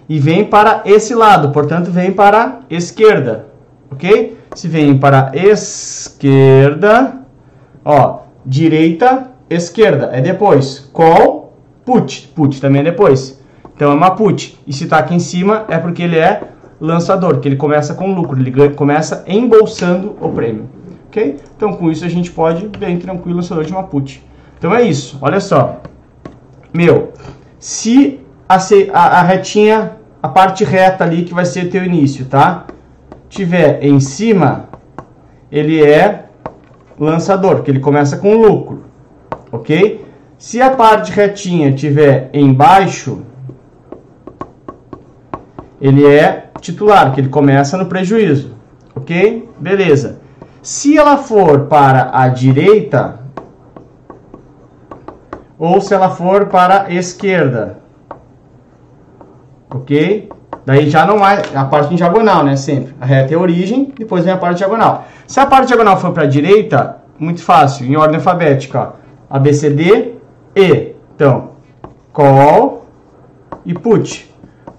E 0.08 0.18
vem 0.18 0.44
para 0.44 0.82
esse 0.84 1.14
lado, 1.14 1.50
portanto, 1.50 1.90
vem 1.90 2.12
para 2.12 2.44
a 2.44 2.60
esquerda. 2.70 3.46
Ok? 3.90 4.38
Se 4.54 4.68
vem 4.68 4.98
para 4.98 5.30
a 5.30 5.36
esquerda, 5.36 7.20
ó, 7.84 8.20
direita, 8.44 9.30
esquerda 9.48 10.10
é 10.12 10.20
depois. 10.20 10.90
Call, 10.92 11.58
put. 11.84 12.30
Put 12.34 12.60
também 12.60 12.80
é 12.80 12.84
depois. 12.84 13.42
Então 13.74 13.92
é 13.92 14.10
put. 14.10 14.58
E 14.66 14.72
se 14.72 14.84
está 14.84 14.98
aqui 14.98 15.14
em 15.14 15.18
cima 15.18 15.64
é 15.68 15.78
porque 15.78 16.02
ele 16.02 16.18
é 16.18 16.42
lançador, 16.80 17.40
que 17.40 17.48
ele 17.48 17.56
começa 17.56 17.94
com 17.94 18.14
lucro, 18.14 18.38
ele 18.38 18.70
começa 18.70 19.24
embolsando 19.26 20.16
o 20.20 20.28
prêmio. 20.30 20.68
Ok? 21.08 21.36
Então 21.56 21.72
com 21.72 21.90
isso 21.90 22.04
a 22.04 22.08
gente 22.08 22.30
pode, 22.30 22.68
bem 22.78 22.98
tranquilo, 22.98 23.36
lançador 23.36 23.64
de 23.64 23.72
put. 23.90 24.22
Então 24.58 24.74
é 24.74 24.82
isso, 24.82 25.18
olha 25.20 25.40
só. 25.40 25.80
Meu, 26.72 27.12
se 27.58 28.20
a, 28.48 28.56
a, 28.56 29.20
a 29.20 29.22
retinha, 29.22 29.92
a 30.22 30.28
parte 30.28 30.64
reta 30.64 31.04
ali 31.04 31.22
que 31.22 31.34
vai 31.34 31.44
ser 31.44 31.70
teu 31.70 31.84
início, 31.84 32.26
tá? 32.26 32.66
Tiver 33.28 33.82
em 33.84 34.00
cima, 34.00 34.68
ele 35.50 35.84
é 35.84 36.24
lançador, 36.98 37.56
porque 37.56 37.70
ele 37.70 37.80
começa 37.80 38.16
com 38.16 38.36
lucro, 38.36 38.84
ok? 39.50 40.04
Se 40.38 40.60
a 40.60 40.70
parte 40.70 41.12
retinha 41.12 41.72
tiver 41.72 42.28
embaixo, 42.32 43.22
ele 45.80 46.06
é 46.06 46.50
titular, 46.60 47.12
que 47.12 47.20
ele 47.20 47.28
começa 47.28 47.76
no 47.76 47.86
prejuízo, 47.86 48.54
ok? 48.94 49.48
Beleza. 49.58 50.18
Se 50.62 50.96
ela 50.96 51.18
for 51.18 51.66
para 51.66 52.10
a 52.12 52.28
direita, 52.28 53.20
ou 55.58 55.80
se 55.80 55.94
ela 55.94 56.10
for 56.10 56.46
para 56.46 56.84
a 56.84 56.92
esquerda, 56.92 57.78
ok? 59.70 60.30
Daí 60.64 60.88
já 60.88 61.04
não 61.04 61.26
é 61.26 61.42
a 61.54 61.64
parte 61.64 61.94
diagonal, 61.94 62.42
né? 62.42 62.56
Sempre. 62.56 62.94
A 63.00 63.04
reta 63.04 63.34
é 63.34 63.36
a 63.36 63.40
origem, 63.40 63.92
depois 63.98 64.24
vem 64.24 64.32
a 64.32 64.38
parte 64.38 64.58
diagonal. 64.58 65.06
Se 65.26 65.38
a 65.38 65.46
parte 65.46 65.68
diagonal 65.68 65.98
for 65.98 66.12
para 66.12 66.22
a 66.22 66.26
direita, 66.26 66.98
muito 67.18 67.42
fácil, 67.42 67.86
em 67.86 67.96
ordem 67.96 68.16
alfabética, 68.16 68.80
ó. 68.80 69.04
A, 69.28 69.38
B, 69.38 69.52
C, 69.52 69.70
D, 69.70 70.14
E. 70.56 70.94
Então, 71.14 71.50
call 72.12 72.86
e 73.64 73.74
put. 73.74 74.32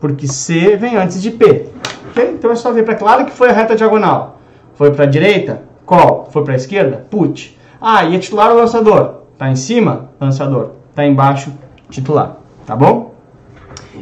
Porque 0.06 0.28
C 0.28 0.76
vem 0.76 0.98
antes 0.98 1.20
de 1.20 1.32
P. 1.32 1.66
Ok? 2.12 2.36
Então 2.38 2.52
é 2.52 2.56
só 2.56 2.72
ver 2.72 2.84
para 2.86 2.94
claro 2.94 3.26
que 3.26 3.32
foi 3.32 3.50
a 3.50 3.52
reta 3.52 3.76
diagonal. 3.76 4.40
Foi 4.76 4.92
para 4.92 5.06
a 5.06 5.08
direita, 5.08 5.64
call. 5.84 6.28
Foi 6.30 6.44
para 6.44 6.54
a 6.54 6.56
esquerda, 6.56 7.08
put. 7.10 7.58
Ah, 7.82 8.06
e 8.06 8.16
é 8.16 8.20
titular 8.20 8.52
ou 8.52 8.58
lançador? 8.58 9.22
Tá 9.36 9.50
em 9.50 9.56
cima, 9.56 10.12
lançador. 10.22 10.74
Tá 10.94 11.04
embaixo, 11.08 11.52
titular. 11.90 12.38
Tá 12.68 12.76
bom? 12.76 13.16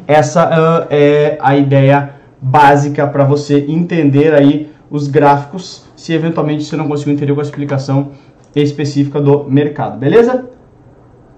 Essa 0.05 0.49
uh, 0.49 0.87
é 0.89 1.37
a 1.39 1.55
ideia 1.55 2.15
básica 2.41 3.07
para 3.07 3.23
você 3.23 3.65
entender 3.69 4.33
aí 4.33 4.69
os 4.91 5.07
gráficos, 5.07 5.85
se 5.95 6.11
eventualmente 6.11 6.65
você 6.65 6.75
não 6.75 6.89
conseguiu 6.89 7.13
entender 7.13 7.33
com 7.33 7.39
a 7.39 7.43
explicação 7.43 8.11
específica 8.53 9.21
do 9.21 9.45
mercado, 9.45 9.97
beleza? 9.97 10.49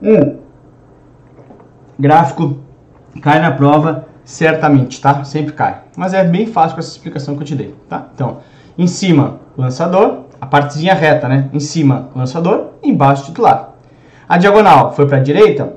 Um 0.02 0.38
gráfico 2.00 2.58
cai 3.22 3.40
na 3.40 3.52
prova 3.52 4.15
certamente, 4.26 5.00
tá? 5.00 5.24
Sempre 5.24 5.54
cai. 5.54 5.82
Mas 5.96 6.14
é 6.14 6.24
bem 6.24 6.48
fácil 6.48 6.76
com 6.76 6.80
essa 6.80 6.90
explicação 6.90 7.36
que 7.36 7.44
eu 7.44 7.46
te 7.46 7.56
dei, 7.56 7.76
tá? 7.88 8.08
Então, 8.14 8.40
em 8.78 8.88
cima, 8.88 9.40
lançador, 9.56 10.24
a 10.42 10.46
partezinha 10.46 10.94
reta, 10.94 11.30
né? 11.30 11.50
Em 11.54 11.60
cima, 11.60 12.10
lançador, 12.16 12.72
embaixo, 12.84 13.26
titular. 13.26 13.76
A 14.28 14.38
diagonal 14.38 14.92
foi 14.94 15.06
para 15.06 15.18
a 15.18 15.22
direita? 15.22 15.74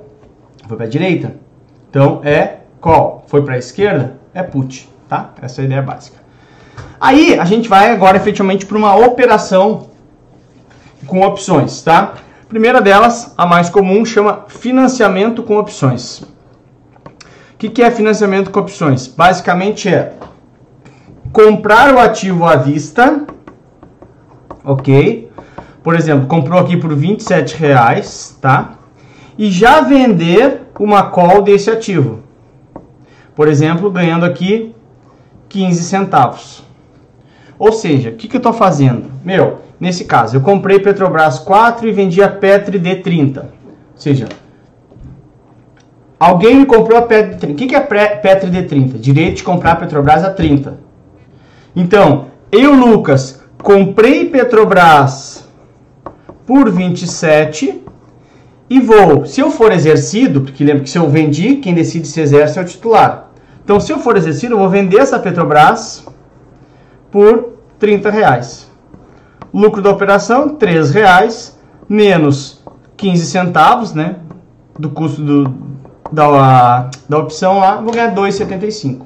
Foi 0.66 0.76
para 0.76 0.86
a 0.86 0.88
direita. 0.88 1.36
Então, 1.90 2.20
é 2.24 2.56
call. 2.80 3.24
Foi 3.28 3.42
para 3.42 3.54
a 3.54 3.58
esquerda? 3.58 4.14
É 4.32 4.42
put, 4.42 4.88
tá? 5.08 5.30
Essa 5.40 5.60
é 5.60 5.62
a 5.62 5.66
ideia 5.66 5.82
básica. 5.82 6.18
Aí, 6.98 7.38
a 7.38 7.44
gente 7.44 7.68
vai 7.68 7.92
agora 7.92 8.16
efetivamente 8.16 8.66
para 8.66 8.78
uma 8.78 8.96
operação 8.96 9.88
com 11.06 11.20
opções, 11.20 11.82
tá? 11.82 12.14
Primeira 12.48 12.80
delas, 12.80 13.34
a 13.36 13.46
mais 13.46 13.68
comum, 13.68 14.04
chama 14.04 14.44
financiamento 14.48 15.42
com 15.42 15.58
opções. 15.58 16.24
O 17.58 17.60
que, 17.68 17.82
é 17.82 17.90
financiamento 17.90 18.52
com 18.52 18.60
opções? 18.60 19.08
Basicamente 19.08 19.88
é 19.88 20.12
comprar 21.32 21.92
o 21.92 21.98
ativo 21.98 22.44
à 22.44 22.54
vista, 22.54 23.26
ok? 24.62 25.28
Por 25.82 25.96
exemplo, 25.96 26.28
comprou 26.28 26.60
aqui 26.60 26.76
por 26.76 26.94
27 26.94 27.56
reais, 27.56 28.38
tá? 28.40 28.74
E 29.36 29.50
já 29.50 29.80
vender 29.80 30.68
uma 30.78 31.10
call 31.10 31.42
desse 31.42 31.68
ativo. 31.68 32.20
Por 33.34 33.48
exemplo, 33.48 33.90
ganhando 33.90 34.24
aqui 34.24 34.72
15 35.48 35.82
centavos. 35.82 36.62
Ou 37.58 37.72
seja, 37.72 38.10
o 38.10 38.12
que, 38.14 38.28
que 38.28 38.36
eu 38.36 38.38
estou 38.38 38.52
fazendo? 38.52 39.10
Meu, 39.24 39.62
nesse 39.80 40.04
caso, 40.04 40.36
eu 40.36 40.42
comprei 40.42 40.78
Petrobras 40.78 41.40
4 41.40 41.88
e 41.88 41.90
vendi 41.90 42.22
a 42.22 42.28
Petri 42.28 42.78
D30. 42.78 43.38
Ou 43.38 43.50
seja, 43.96 44.28
Alguém 46.18 46.56
me 46.56 46.66
comprou 46.66 46.98
a 46.98 47.02
Petri 47.02 47.36
D30. 47.36 47.52
O 47.52 47.54
que 47.54 47.74
é 47.74 47.80
Petri 47.80 48.50
D30? 48.50 48.98
Direito 48.98 49.36
de 49.36 49.42
comprar 49.44 49.72
a 49.72 49.76
Petrobras 49.76 50.24
a 50.24 50.30
30. 50.30 50.78
Então, 51.76 52.26
eu, 52.50 52.74
Lucas, 52.74 53.40
comprei 53.62 54.28
Petrobras 54.28 55.48
por 56.44 56.70
27 56.70 57.82
e 58.70 58.80
vou, 58.80 59.24
se 59.24 59.40
eu 59.40 59.50
for 59.50 59.72
exercido, 59.72 60.40
porque 60.40 60.64
lembra 60.64 60.82
que 60.82 60.90
se 60.90 60.98
eu 60.98 61.08
vendi, 61.08 61.56
quem 61.56 61.72
decide 61.72 62.08
se 62.08 62.20
exerce 62.20 62.58
é 62.58 62.62
o 62.62 62.64
titular. 62.64 63.30
Então, 63.62 63.78
se 63.78 63.92
eu 63.92 63.98
for 63.98 64.16
exercido, 64.16 64.54
eu 64.54 64.58
vou 64.58 64.68
vender 64.68 64.98
essa 64.98 65.18
Petrobras 65.18 66.04
por 67.10 67.52
30 67.78 68.10
reais. 68.10 68.68
Lucro 69.54 69.80
da 69.80 69.90
operação, 69.90 70.50
3 70.56 70.90
reais, 70.90 71.58
menos 71.88 72.62
15 72.96 73.26
centavos, 73.26 73.94
né? 73.94 74.16
Do 74.78 74.90
custo 74.90 75.22
do, 75.22 75.54
da, 76.12 76.90
da 77.08 77.18
opção 77.18 77.58
lá, 77.58 77.76
vou 77.76 77.92
ganhar 77.92 78.14
2,75. 78.14 79.02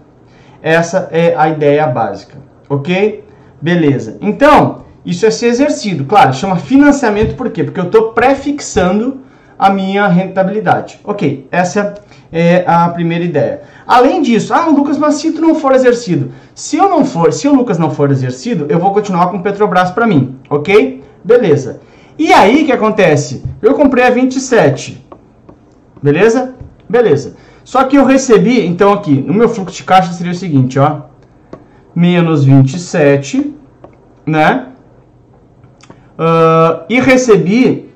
Essa 0.63 1.09
é 1.11 1.35
a 1.37 1.49
ideia 1.49 1.87
básica, 1.87 2.39
ok? 2.69 3.25
Beleza. 3.61 4.19
Então, 4.21 4.83
isso 5.05 5.27
é 5.27 5.31
ser 5.31 5.47
exercido. 5.47 6.05
Claro, 6.05 6.33
chama 6.33 6.57
financiamento 6.57 7.35
por 7.35 7.51
quê? 7.51 7.65
Porque 7.65 7.81
eu 7.81 7.87
estou 7.87 8.13
prefixando 8.13 9.21
a 9.59 9.71
minha 9.71 10.07
rentabilidade. 10.07 11.01
Ok, 11.05 11.47
essa 11.51 11.95
é 12.33 12.65
a 12.67 12.89
primeira 12.89 13.25
ideia. 13.25 13.63
Além 13.87 14.23
disso, 14.23 14.55
ah, 14.55 14.67
Lucas, 14.67 14.99
mas 14.99 15.17
se 15.17 15.33
tu 15.33 15.41
não 15.41 15.55
for 15.55 15.73
exercido, 15.73 16.33
se 16.55 16.77
eu 16.77 16.89
não 16.89 17.05
for, 17.05 17.33
se 17.33 17.47
o 17.47 17.55
Lucas 17.55 17.79
não 17.79 17.91
for 17.91 18.11
exercido, 18.11 18.67
eu 18.69 18.79
vou 18.79 18.93
continuar 18.93 19.29
com 19.29 19.43
Petrobras 19.43 19.91
para 19.91 20.07
mim, 20.07 20.37
ok? 20.49 21.03
Beleza. 21.23 21.81
E 22.19 22.33
aí, 22.33 22.63
o 22.63 22.67
que 22.67 22.73
acontece? 22.73 23.43
Eu 23.61 23.75
comprei 23.75 24.05
a 24.05 24.11
27, 24.11 25.05
beleza? 26.03 26.55
Beleza. 26.93 27.35
Só 27.65 27.83
que 27.85 27.97
eu 27.97 28.05
recebi, 28.05 28.67
então 28.67 28.93
aqui, 28.93 29.15
no 29.15 29.33
meu 29.33 29.49
fluxo 29.49 29.79
de 29.79 29.83
caixa 29.83 30.13
seria 30.13 30.33
o 30.33 30.35
seguinte, 30.35 30.79
ó. 30.79 31.05
Menos 31.95 32.45
27, 32.45 33.57
né? 34.27 34.67
Uh, 36.19 36.85
e 36.91 37.01
recebi, 37.01 37.89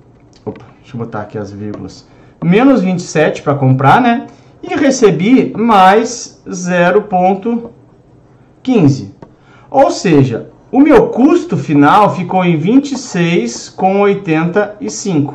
opa, 0.47 0.65
deixa 0.81 0.97
eu 0.97 0.99
botar 0.99 1.21
aqui 1.21 1.37
as 1.37 1.53
vírgulas. 1.53 2.09
Menos 2.43 2.81
27 2.81 3.43
para 3.43 3.55
comprar, 3.55 4.01
né? 4.01 4.29
E 4.63 4.75
recebi 4.75 5.53
mais 5.55 6.43
0,15. 6.49 9.11
Ou 9.71 9.91
seja, 9.91 10.49
o 10.73 10.81
meu 10.81 11.09
custo 11.09 11.59
final 11.59 12.17
ficou 12.17 12.43
em 12.43 12.59
26,85. 12.59 15.35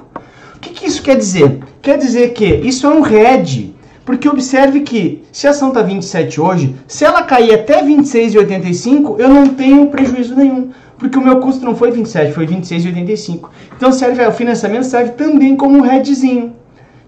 O 0.55 0.59
que, 0.59 0.71
que 0.71 0.87
isso 0.87 1.03
quer 1.03 1.15
dizer? 1.15 1.59
Quer 1.81 1.97
dizer 1.97 2.33
que 2.33 2.45
isso 2.45 2.85
é 2.85 2.89
um 2.89 3.01
RED. 3.01 3.73
Porque 4.05 4.27
observe 4.27 4.81
que 4.81 5.23
se 5.31 5.47
a 5.47 5.51
ação 5.51 5.69
está 5.69 5.81
27 5.81 6.41
hoje, 6.41 6.75
se 6.87 7.05
ela 7.05 7.23
cair 7.23 7.53
até 7.53 7.83
26,85, 7.83 9.19
eu 9.19 9.29
não 9.29 9.47
tenho 9.47 9.87
prejuízo 9.87 10.35
nenhum. 10.35 10.71
Porque 10.97 11.17
o 11.17 11.21
meu 11.21 11.39
custo 11.39 11.63
não 11.63 11.75
foi 11.75 11.91
27, 11.91 12.33
foi 12.33 12.47
26,85. 12.47 13.49
Então 13.75 13.91
serve, 13.91 14.25
o 14.25 14.31
financiamento 14.31 14.83
serve 14.83 15.11
também 15.11 15.55
como 15.55 15.77
um 15.77 15.81
headzinho. 15.81 16.53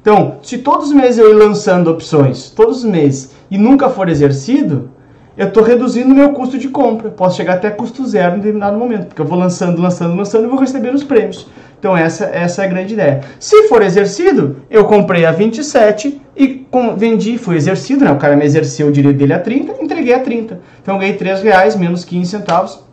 Então, 0.02 0.38
se 0.44 0.60
todos 0.60 0.88
os 0.88 0.94
meses 0.94 1.18
eu 1.18 1.32
ir 1.32 1.38
lançando 1.38 1.90
opções, 1.90 2.50
todos 2.50 2.80
os 2.80 2.84
meses, 2.84 3.32
e 3.50 3.58
nunca 3.58 3.90
for 3.90 4.10
exercido, 4.10 4.90
eu 5.36 5.48
estou 5.48 5.64
reduzindo 5.64 6.14
meu 6.14 6.32
custo 6.32 6.58
de 6.58 6.70
compra. 6.70 7.10
Posso 7.10 7.38
chegar 7.38 7.56
até 7.56 7.72
custo 7.72 8.06
zero 8.06 8.36
em 8.36 8.40
determinado 8.40 8.78
momento, 8.78 9.08
porque 9.08 9.22
eu 9.22 9.26
vou 9.26 9.38
lançando, 9.38 9.82
lançando, 9.82 10.16
lançando 10.16 10.46
e 10.46 10.48
vou 10.48 10.60
receber 10.60 10.94
os 10.94 11.04
prêmios. 11.04 11.48
Então 11.80 11.98
essa, 11.98 12.26
essa 12.26 12.62
é 12.62 12.66
a 12.66 12.70
grande 12.70 12.94
ideia. 12.94 13.22
Se 13.40 13.68
for 13.68 13.82
exercido, 13.82 14.58
eu 14.70 14.86
comprei 14.86 15.26
a 15.26 15.32
27 15.32 16.22
e 16.36 16.48
com, 16.72 16.96
vendi, 16.96 17.38
foi 17.38 17.56
exercido, 17.56 18.06
né? 18.06 18.12
O 18.12 18.18
cara 18.18 18.38
me 18.38 18.46
exerceu 18.46 18.88
o 18.88 18.92
direito 18.92 19.18
dele 19.18 19.34
a 19.34 19.40
30, 19.40 19.84
entreguei 19.84 20.14
a 20.14 20.20
30. 20.20 20.62
Então 20.82 20.96
eu 20.96 21.00
ganhei 21.00 21.16
3 21.16 21.42
reais 21.42 21.76
menos 21.76 22.06
15 22.06 22.30
centavos. 22.30 22.84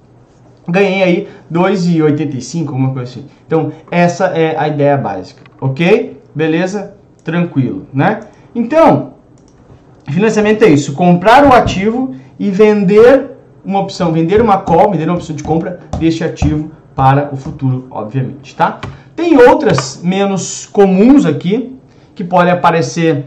Ganhei 0.66 1.02
aí 1.02 1.28
2,85, 1.52 2.68
alguma 2.68 2.92
coisa 2.92 3.10
assim. 3.10 3.26
Então 3.46 3.72
essa 3.90 4.26
é 4.26 4.56
a 4.58 4.66
ideia 4.66 4.96
básica, 4.96 5.42
ok? 5.60 6.20
Beleza? 6.34 6.94
Tranquilo, 7.22 7.86
né? 7.92 8.20
Então, 8.54 9.14
financiamento 10.08 10.64
é 10.64 10.68
isso, 10.68 10.94
comprar 10.94 11.44
o 11.44 11.52
ativo 11.52 12.14
e 12.40 12.50
vender 12.50 13.36
uma 13.62 13.80
opção, 13.80 14.10
vender 14.12 14.40
uma 14.40 14.56
call, 14.56 14.90
vender 14.90 15.04
uma 15.04 15.16
opção 15.16 15.36
de 15.36 15.42
compra 15.42 15.80
deste 15.98 16.24
ativo 16.24 16.70
para 16.96 17.28
o 17.30 17.36
futuro, 17.36 17.86
obviamente, 17.90 18.56
tá? 18.56 18.80
Tem 19.14 19.36
outras 19.36 20.00
menos 20.02 20.64
comuns 20.64 21.26
aqui, 21.26 21.76
que 22.14 22.24
podem 22.24 22.52
aparecer 22.52 23.26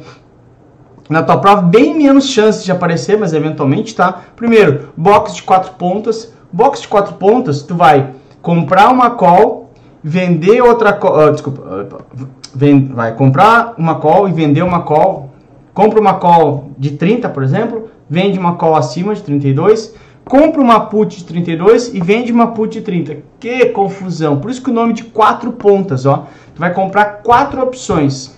na 1.08 1.22
tua 1.22 1.38
prova, 1.38 1.62
bem 1.62 1.96
menos 1.96 2.27
chances 2.27 2.63
de 2.63 2.72
aparecer, 2.72 3.15
mas 3.17 3.34
eventualmente, 3.34 3.96
tá? 3.96 4.22
Primeiro, 4.36 4.89
box 4.98 5.36
de 5.36 5.43
quatro 5.43 5.74
pontas. 5.74 6.34
Box 6.51 6.82
de 6.82 6.88
quatro 6.88 7.15
pontas, 7.15 7.62
tu 7.62 7.75
vai 7.75 8.12
comprar 8.41 8.91
uma 8.91 9.12
call, 9.12 9.72
vender 10.03 10.62
outra 10.62 10.93
call, 10.93 11.29
uh, 11.29 11.32
desculpa, 11.32 12.05
vem, 12.53 12.86
vai 12.86 13.15
comprar 13.15 13.74
uma 13.77 13.96
call 13.96 14.27
e 14.27 14.32
vender 14.32 14.62
uma 14.63 14.82
call, 14.82 15.32
compra 15.74 16.00
uma 16.00 16.15
call 16.15 16.72
de 16.77 16.91
30, 16.91 17.29
por 17.29 17.41
exemplo, 17.41 17.89
vende 18.10 18.38
uma 18.38 18.55
call 18.55 18.75
acima 18.75 19.15
de 19.15 19.22
32, 19.22 19.95
compra 20.25 20.62
uma 20.62 20.81
put 20.81 21.17
de 21.17 21.24
32 21.25 21.93
e 21.93 22.00
vende 22.00 22.31
uma 22.31 22.48
put 22.48 22.74
de 22.74 22.81
30. 22.81 23.17
Que 23.39 23.67
confusão! 23.67 24.39
Por 24.39 24.50
isso 24.51 24.62
que 24.62 24.69
o 24.69 24.74
nome 24.74 24.93
de 24.93 25.03
quatro 25.03 25.51
pontas, 25.51 26.05
ó. 26.05 26.27
Tu 26.53 26.60
vai 26.60 26.74
comprar 26.74 27.22
quatro 27.24 27.62
opções. 27.62 28.38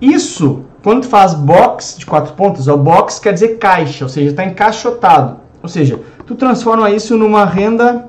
Isso, 0.00 0.64
quando 0.82 1.02
tu 1.02 1.08
faz 1.08 1.34
box 1.34 1.96
de 1.98 2.06
quatro 2.06 2.34
pontas, 2.34 2.68
ó, 2.68 2.76
box 2.76 3.18
quer 3.18 3.32
dizer 3.32 3.58
caixa, 3.58 4.04
ou 4.04 4.08
seja, 4.08 4.30
está 4.30 4.44
encaixotado. 4.44 5.38
Ou 5.62 5.68
seja, 5.68 6.00
tu 6.26 6.34
transforma 6.34 6.90
isso 6.90 7.16
numa 7.16 7.44
renda 7.44 8.08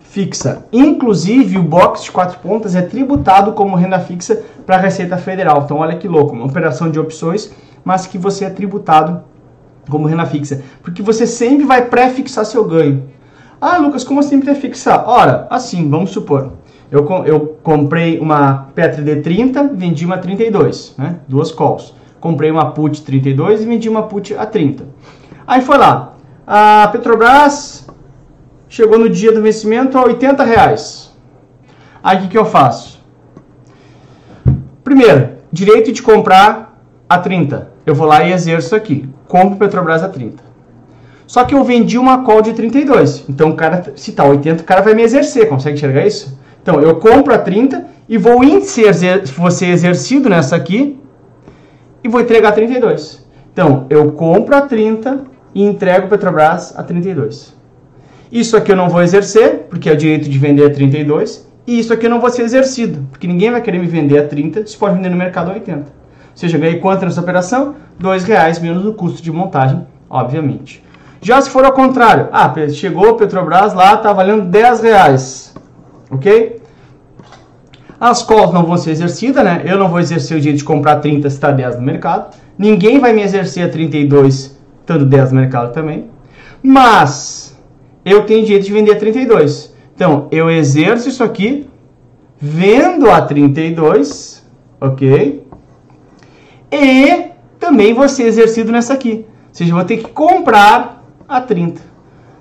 fixa. 0.00 0.64
Inclusive, 0.72 1.58
o 1.58 1.62
box 1.62 2.04
de 2.04 2.10
quatro 2.10 2.38
pontas 2.38 2.74
é 2.74 2.80
tributado 2.80 3.52
como 3.52 3.76
renda 3.76 4.00
fixa 4.00 4.42
para 4.64 4.76
a 4.76 4.78
Receita 4.78 5.18
Federal. 5.18 5.62
Então, 5.64 5.76
olha 5.76 5.96
que 5.96 6.08
louco, 6.08 6.34
uma 6.34 6.46
operação 6.46 6.90
de 6.90 6.98
opções, 6.98 7.52
mas 7.84 8.06
que 8.06 8.16
você 8.16 8.46
é 8.46 8.50
tributado 8.50 9.22
como 9.88 10.06
renda 10.06 10.26
fixa. 10.26 10.62
Porque 10.82 11.02
você 11.02 11.26
sempre 11.26 11.64
vai 11.64 11.86
pré-fixar 11.86 12.44
seu 12.44 12.64
ganho. 12.64 13.04
Ah, 13.60 13.78
Lucas, 13.78 14.04
como 14.04 14.20
assim 14.20 14.40
pré-fixar? 14.40 15.08
Ora, 15.08 15.46
assim, 15.50 15.88
vamos 15.88 16.10
supor. 16.10 16.52
Eu, 16.90 17.06
eu 17.24 17.58
comprei 17.62 18.20
uma 18.20 18.68
Petri 18.74 19.20
30 19.20 19.70
vendi 19.74 20.04
uma 20.04 20.18
32, 20.18 20.94
né? 20.96 21.16
Duas 21.26 21.50
calls. 21.50 21.94
Comprei 22.20 22.50
uma 22.50 22.72
put 22.72 23.02
32 23.02 23.62
e 23.62 23.66
vendi 23.66 23.88
uma 23.88 24.04
put 24.04 24.34
a 24.34 24.46
30. 24.46 24.84
Aí 25.46 25.62
foi 25.62 25.78
lá. 25.78 26.14
A 26.46 26.88
Petrobras 26.92 27.88
chegou 28.68 28.98
no 28.98 29.08
dia 29.08 29.32
do 29.32 29.42
vencimento 29.42 29.98
a 29.98 30.04
80 30.04 30.44
reais. 30.44 31.12
Aí 32.02 32.18
o 32.18 32.20
que, 32.22 32.28
que 32.28 32.38
eu 32.38 32.44
faço? 32.44 33.00
Primeiro, 34.84 35.30
direito 35.50 35.92
de 35.92 36.02
comprar 36.02 36.80
a 37.08 37.18
30. 37.18 37.75
Eu 37.86 37.94
vou 37.94 38.06
lá 38.06 38.24
e 38.24 38.32
exerço 38.32 38.74
aqui. 38.74 39.08
Compro 39.28 39.56
Petrobras 39.56 40.02
a 40.02 40.08
30. 40.08 40.42
Só 41.26 41.44
que 41.44 41.54
eu 41.54 41.62
vendi 41.62 41.96
uma 41.96 42.24
call 42.24 42.42
de 42.42 42.52
32. 42.52 43.24
Então, 43.28 43.50
o 43.50 43.54
cara, 43.54 43.92
se 43.94 44.12
tá 44.12 44.24
80, 44.24 44.62
o 44.62 44.66
cara 44.66 44.82
vai 44.82 44.94
me 44.94 45.02
exercer. 45.02 45.48
Consegue 45.48 45.76
enxergar 45.76 46.04
isso? 46.04 46.38
Então, 46.62 46.80
eu 46.80 46.96
compro 46.96 47.32
a 47.32 47.38
30 47.38 47.86
e 48.08 48.18
vou 48.18 48.40
ser 48.60 49.66
exercido 49.68 50.28
nessa 50.28 50.56
aqui 50.56 51.00
e 52.02 52.08
vou 52.08 52.20
entregar 52.20 52.48
a 52.48 52.52
32. 52.52 53.24
Então, 53.52 53.86
eu 53.88 54.12
compro 54.12 54.56
a 54.56 54.62
30 54.62 55.24
e 55.54 55.62
entrego 55.64 56.08
Petrobras 56.08 56.76
a 56.76 56.82
32. 56.82 57.54
Isso 58.30 58.56
aqui 58.56 58.72
eu 58.72 58.76
não 58.76 58.88
vou 58.88 59.00
exercer, 59.00 59.66
porque 59.70 59.88
é 59.88 59.92
o 59.92 59.96
direito 59.96 60.28
de 60.28 60.38
vender 60.38 60.66
a 60.66 60.70
32. 60.70 61.46
E 61.66 61.78
isso 61.78 61.92
aqui 61.92 62.06
eu 62.06 62.10
não 62.10 62.20
vou 62.20 62.30
ser 62.30 62.42
exercido, 62.42 63.06
porque 63.10 63.26
ninguém 63.26 63.50
vai 63.50 63.60
querer 63.60 63.78
me 63.78 63.86
vender 63.86 64.18
a 64.18 64.26
30 64.26 64.66
se 64.66 64.76
pode 64.76 64.96
vender 64.96 65.08
no 65.08 65.16
mercado 65.16 65.50
a 65.50 65.54
80. 65.54 66.05
Seja, 66.36 66.58
ganhei 66.58 66.78
quanto 66.78 67.06
nessa 67.06 67.20
operação? 67.20 67.74
R$ 67.98 68.18
reais 68.26 68.60
menos 68.60 68.84
o 68.84 68.92
custo 68.92 69.22
de 69.22 69.32
montagem, 69.32 69.86
obviamente. 70.08 70.84
Já 71.22 71.40
se 71.40 71.48
for 71.48 71.64
ao 71.64 71.72
contrário, 71.72 72.28
ah, 72.30 72.54
chegou 72.68 73.16
Petrobras 73.16 73.72
lá, 73.72 73.94
está 73.94 74.12
valendo 74.12 74.44
10 74.44 74.80
reais, 74.82 75.54
ok? 76.10 76.60
As 77.98 78.22
calls 78.22 78.52
não 78.52 78.64
vão 78.64 78.76
ser 78.76 78.90
exercidas, 78.90 79.42
né? 79.42 79.62
Eu 79.64 79.78
não 79.78 79.88
vou 79.88 79.98
exercer 79.98 80.36
o 80.36 80.40
direito 80.40 80.58
de 80.58 80.64
comprar 80.64 80.96
30 80.96 81.30
se 81.30 81.36
está 81.36 81.50
10 81.50 81.76
no 81.76 81.82
mercado. 81.82 82.36
Ninguém 82.58 83.00
vai 83.00 83.14
me 83.14 83.22
exercer 83.22 83.66
a 83.66 83.70
32 83.70 84.56
estando 84.80 85.06
10 85.06 85.32
no 85.32 85.40
mercado 85.40 85.72
também. 85.72 86.10
Mas 86.62 87.58
eu 88.04 88.24
tenho 88.24 88.44
direito 88.44 88.66
de 88.66 88.72
vender 88.72 88.92
a 88.92 88.96
32. 88.96 89.74
Então, 89.94 90.28
eu 90.30 90.50
exerço 90.50 91.08
isso 91.08 91.24
aqui, 91.24 91.66
vendo 92.38 93.10
a 93.10 93.22
32, 93.22 94.46
ok? 94.78 95.46
E 96.70 97.30
também 97.58 97.94
vou 97.94 98.08
ser 98.08 98.24
exercido 98.24 98.72
nessa 98.72 98.94
aqui. 98.94 99.24
Ou 99.26 99.34
seja, 99.52 99.70
eu 99.70 99.76
vou 99.76 99.84
ter 99.84 99.98
que 99.98 100.08
comprar 100.10 101.02
a 101.28 101.40
30. 101.40 101.80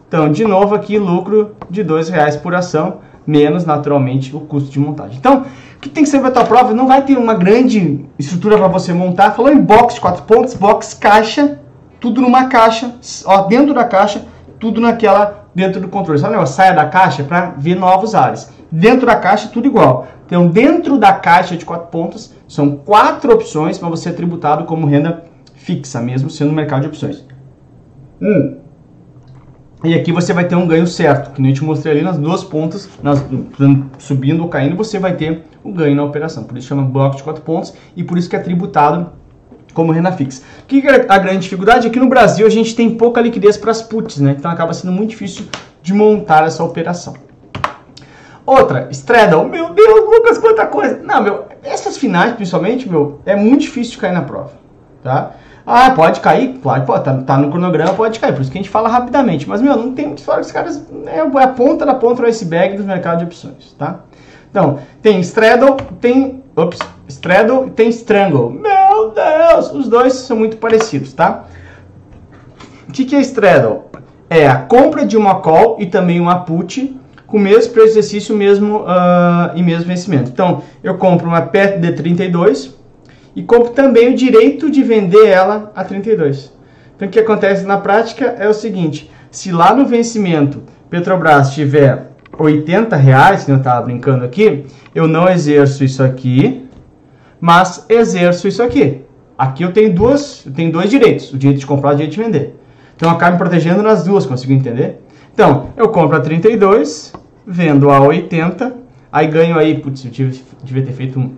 Então, 0.07 0.31
de 0.31 0.45
novo 0.45 0.75
aqui, 0.75 0.97
lucro 0.97 1.55
de 1.69 1.81
R$ 1.81 2.03
reais 2.11 2.35
por 2.35 2.53
ação, 2.53 2.99
menos, 3.25 3.65
naturalmente, 3.65 4.35
o 4.35 4.39
custo 4.41 4.69
de 4.69 4.79
montagem. 4.79 5.17
Então, 5.17 5.45
o 5.77 5.79
que 5.79 5.89
tem 5.89 6.03
que 6.03 6.09
ser 6.09 6.19
para 6.19 6.29
a 6.29 6.31
tua 6.31 6.45
prova? 6.45 6.73
Não 6.73 6.87
vai 6.87 7.01
ter 7.01 7.17
uma 7.17 7.33
grande 7.33 8.05
estrutura 8.17 8.57
para 8.57 8.67
você 8.67 8.93
montar. 8.93 9.31
Falou 9.31 9.51
em 9.51 9.59
box 9.59 9.99
quatro 9.99 10.23
pontos, 10.23 10.53
box 10.53 10.93
caixa, 10.93 11.59
tudo 11.99 12.21
numa 12.21 12.45
caixa, 12.45 12.95
ó, 13.25 13.41
dentro 13.43 13.73
da 13.73 13.83
caixa, 13.83 14.25
tudo 14.59 14.79
naquela 14.79 15.45
dentro 15.55 15.79
do 15.79 15.87
controle. 15.87 16.19
Sabe, 16.19 16.33
negócio? 16.33 16.55
saia 16.55 16.73
da 16.73 16.85
caixa 16.85 17.23
para 17.23 17.53
ver 17.57 17.75
novos 17.75 18.13
ares. 18.13 18.51
Dentro 18.77 19.05
da 19.05 19.15
caixa, 19.15 19.47
tudo 19.47 19.67
igual. 19.67 20.05
Então, 20.25 20.47
dentro 20.47 20.97
da 20.97 21.13
caixa 21.13 21.55
de 21.55 21.63
quatro 21.63 21.87
pontos, 21.87 22.33
são 22.45 22.75
quatro 22.75 23.33
opções 23.33 23.77
para 23.77 23.87
você 23.87 24.09
ser 24.09 24.15
tributado 24.15 24.65
como 24.65 24.85
renda 24.85 25.23
fixa, 25.55 26.01
mesmo 26.01 26.29
sendo 26.29 26.49
no 26.49 26.55
mercado 26.55 26.81
de 26.81 26.87
opções. 26.87 27.25
Um. 28.21 28.57
E 29.81 29.93
aqui 29.93 30.11
você 30.11 30.33
vai 30.33 30.45
ter 30.45 30.55
um 30.55 30.67
ganho 30.67 30.85
certo, 30.87 31.31
que 31.31 31.41
nem 31.41 31.51
eu 31.51 31.55
te 31.55 31.63
mostrei 31.63 31.93
ali 31.93 32.01
nas 32.01 32.17
duas 32.17 32.43
pontas, 32.43 32.89
nas, 33.01 33.23
subindo 33.97 34.43
ou 34.43 34.49
caindo, 34.49 34.75
você 34.75 34.99
vai 34.99 35.15
ter 35.15 35.43
o 35.63 35.71
ganho 35.71 35.95
na 35.95 36.03
operação. 36.03 36.43
Por 36.43 36.57
isso 36.57 36.67
chama 36.67 36.83
bloco 36.83 37.15
de 37.15 37.23
quatro 37.23 37.43
pontos 37.43 37.73
e 37.95 38.03
por 38.03 38.17
isso 38.17 38.29
que 38.29 38.35
é 38.35 38.39
tributado 38.39 39.11
como 39.73 39.93
renda 39.93 40.11
fixa. 40.11 40.41
O 40.63 40.65
que 40.65 40.85
é 40.85 41.05
a 41.07 41.17
grande 41.17 41.39
dificuldade? 41.39 41.87
É 41.87 41.89
que 41.89 41.99
no 41.99 42.09
Brasil 42.09 42.45
a 42.45 42.49
gente 42.49 42.75
tem 42.75 42.89
pouca 42.89 43.21
liquidez 43.21 43.55
para 43.55 43.71
as 43.71 43.81
puts, 43.81 44.17
né? 44.19 44.35
Então 44.37 44.51
acaba 44.51 44.73
sendo 44.73 44.91
muito 44.91 45.11
difícil 45.11 45.45
de 45.81 45.93
montar 45.93 46.45
essa 46.45 46.63
operação. 46.63 47.13
Outra, 48.45 48.87
Straddle. 48.91 49.45
Meu 49.45 49.69
Deus, 49.69 50.05
Lucas, 50.05 50.37
quanta 50.37 50.67
coisa. 50.67 50.99
Não, 51.03 51.21
meu, 51.21 51.45
essas 51.63 51.97
finais, 51.97 52.33
principalmente, 52.33 52.87
meu, 52.87 53.19
é 53.25 53.35
muito 53.35 53.61
difícil 53.61 53.93
de 53.93 53.97
cair 53.97 54.13
na 54.13 54.21
prova, 54.21 54.51
tá? 55.03 55.31
Ah, 55.65 55.89
pode 55.91 56.19
cair? 56.19 56.59
Pode, 56.61 56.85
pode 56.85 57.03
tá, 57.03 57.13
tá, 57.23 57.37
no 57.37 57.49
cronograma, 57.49 57.93
pode 57.95 58.19
cair. 58.19 58.33
Por 58.33 58.41
isso 58.41 58.51
que 58.51 58.57
a 58.57 58.61
gente 58.61 58.69
fala 58.69 58.87
rapidamente. 58.87 59.49
Mas, 59.49 59.61
meu, 59.63 59.75
não 59.75 59.93
tem 59.93 60.05
muita 60.05 60.21
história. 60.21 60.41
Os 60.41 60.51
caras 60.51 60.85
é, 61.07 61.17
é 61.17 61.43
a 61.43 61.47
ponta 61.47 61.85
da 61.85 61.95
ponta 61.95 62.21
do 62.21 62.27
iceberg 62.27 62.77
dos 62.77 62.85
mercados 62.85 63.19
de 63.19 63.25
opções, 63.25 63.73
tá? 63.77 64.01
Então, 64.51 64.79
tem 65.01 65.19
Straddle, 65.21 65.75
tem... 65.99 66.43
Ops, 66.55 66.79
Straddle 67.09 67.67
e 67.67 67.71
tem 67.71 67.89
Strangle. 67.89 68.51
Meu 68.51 69.11
Deus, 69.11 69.71
os 69.73 69.89
dois 69.89 70.13
são 70.13 70.37
muito 70.37 70.57
parecidos, 70.57 71.11
tá? 71.13 71.45
O 72.87 72.91
que, 72.91 73.03
que 73.03 73.15
é 73.15 73.19
straddle? 73.19 73.85
É 74.29 74.47
a 74.47 74.55
compra 74.55 75.05
de 75.05 75.17
uma 75.17 75.41
call 75.41 75.77
e 75.79 75.85
também 75.85 76.21
uma 76.21 76.41
put 76.45 76.95
com 77.27 77.37
o 77.37 77.39
mesmo 77.39 77.73
preço 77.73 77.93
de 77.93 77.99
exercício 77.99 78.35
mesmo, 78.35 78.81
uh, 78.81 79.55
e 79.55 79.63
mesmo 79.63 79.85
vencimento. 79.85 80.31
Então, 80.31 80.61
eu 80.83 80.97
compro 80.97 81.27
uma 81.27 81.41
PET 81.41 81.79
de 81.79 81.91
32 81.93 82.75
e 83.35 83.43
compro 83.43 83.71
também 83.71 84.13
o 84.13 84.15
direito 84.15 84.69
de 84.69 84.83
vender 84.83 85.27
ela 85.27 85.71
a 85.75 85.83
32. 85.83 86.53
Então, 86.95 87.07
o 87.07 87.11
que 87.11 87.19
acontece 87.19 87.65
na 87.65 87.77
prática 87.77 88.35
é 88.39 88.47
o 88.47 88.53
seguinte, 88.53 89.11
se 89.31 89.51
lá 89.51 89.75
no 89.75 89.85
vencimento 89.85 90.63
Petrobras 90.89 91.53
tiver 91.53 92.11
80 92.37 92.95
reais, 92.95 93.43
que 93.43 93.51
eu 93.51 93.57
estava 93.57 93.85
brincando 93.85 94.23
aqui, 94.23 94.65
eu 94.93 95.07
não 95.07 95.27
exerço 95.27 95.83
isso 95.83 96.01
aqui, 96.03 96.65
mas 97.39 97.85
exerço 97.89 98.47
isso 98.47 98.63
aqui. 98.63 99.01
Aqui 99.37 99.63
eu 99.63 99.73
tenho 99.73 99.93
duas, 99.93 100.45
eu 100.45 100.53
tenho 100.53 100.71
dois 100.71 100.89
direitos, 100.89 101.33
o 101.33 101.37
direito 101.37 101.59
de 101.59 101.65
comprar 101.65 101.91
e 101.91 101.93
o 101.93 101.97
direito 101.97 102.15
de 102.15 102.23
vender. 102.23 102.55
Então 102.95 103.09
eu 103.09 103.15
acabo 103.15 103.33
me 103.33 103.37
protegendo 103.37 103.83
nas 103.83 104.05
duas, 104.05 104.25
consigo 104.25 104.53
entender? 104.53 105.04
Então, 105.35 105.71
eu 105.75 105.89
compro 105.89 106.15
a 106.15 106.21
32, 106.21 107.13
vendo 107.45 107.89
a 107.89 107.99
80, 107.99 108.73
aí 109.11 109.27
ganho 109.27 109.59
aí, 109.59 109.77
putz, 109.77 110.05
eu 110.05 110.09
tive, 110.09 110.41
devia 110.63 110.81
ter 110.81 110.93
feito 110.93 111.19
um, 111.19 111.33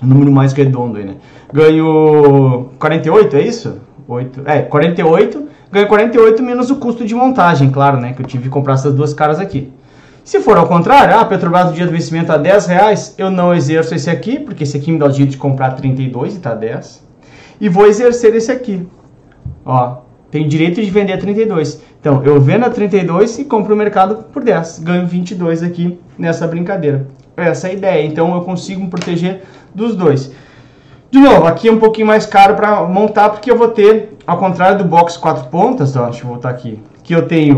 um 0.00 0.06
número 0.06 0.30
mais 0.30 0.52
redondo 0.52 0.98
aí, 0.98 1.04
né? 1.04 1.16
Ganho 1.52 2.70
48, 2.78 3.36
é 3.36 3.42
isso? 3.42 3.80
8, 4.06 4.42
é, 4.44 4.62
48, 4.62 5.48
ganho 5.72 5.88
48 5.88 6.42
menos 6.44 6.70
o 6.70 6.76
custo 6.76 7.04
de 7.04 7.12
montagem, 7.12 7.72
claro, 7.72 7.98
né? 7.98 8.12
Que 8.12 8.22
eu 8.22 8.26
tive 8.26 8.44
que 8.44 8.50
comprar 8.50 8.74
essas 8.74 8.94
duas 8.94 9.12
caras 9.12 9.40
aqui. 9.40 9.72
Se 10.22 10.38
for 10.38 10.56
ao 10.56 10.68
contrário, 10.68 11.18
ah, 11.18 11.24
Petrobras 11.24 11.70
no 11.70 11.72
dia 11.72 11.86
do 11.86 11.90
vencimento 11.90 12.30
a 12.30 12.36
10 12.36 12.66
reais, 12.66 13.14
eu 13.18 13.32
não 13.32 13.52
exerço 13.52 13.96
esse 13.96 14.08
aqui, 14.08 14.38
porque 14.38 14.62
esse 14.62 14.76
aqui 14.76 14.92
me 14.92 14.98
dá 15.00 15.06
o 15.06 15.10
direito 15.10 15.32
de 15.32 15.38
comprar 15.38 15.72
32 15.72 16.34
e 16.34 16.36
está 16.36 16.54
10. 16.54 17.02
E 17.60 17.68
vou 17.68 17.84
exercer 17.84 18.32
esse 18.36 18.52
aqui. 18.52 18.86
Ó, 19.64 20.02
tenho 20.32 20.48
direito 20.48 20.82
de 20.82 20.90
vender 20.90 21.12
a 21.12 21.18
32. 21.18 21.82
Então, 22.00 22.24
eu 22.24 22.40
vendo 22.40 22.64
a 22.64 22.70
32 22.70 23.38
e 23.38 23.44
compro 23.44 23.74
o 23.74 23.76
mercado 23.76 24.24
por 24.32 24.42
10. 24.42 24.78
Ganho 24.78 25.06
22 25.06 25.62
aqui 25.62 26.00
nessa 26.18 26.46
brincadeira. 26.48 27.06
Essa 27.36 27.68
é 27.68 27.70
a 27.70 27.74
ideia. 27.74 28.06
Então, 28.06 28.34
eu 28.34 28.40
consigo 28.40 28.80
me 28.80 28.88
proteger 28.88 29.42
dos 29.74 29.94
dois. 29.94 30.32
De 31.10 31.18
novo, 31.20 31.46
aqui 31.46 31.68
é 31.68 31.72
um 31.72 31.78
pouquinho 31.78 32.06
mais 32.06 32.24
caro 32.24 32.54
para 32.54 32.82
montar, 32.84 33.28
porque 33.28 33.50
eu 33.50 33.58
vou 33.58 33.68
ter, 33.68 34.16
ao 34.26 34.38
contrário 34.38 34.78
do 34.78 34.84
box 34.84 35.18
4 35.18 35.50
pontas, 35.50 35.94
ó, 35.94 36.06
deixa 36.06 36.24
eu 36.24 36.28
voltar 36.28 36.48
aqui, 36.48 36.80
que 37.04 37.14
eu 37.14 37.28
tenho 37.28 37.54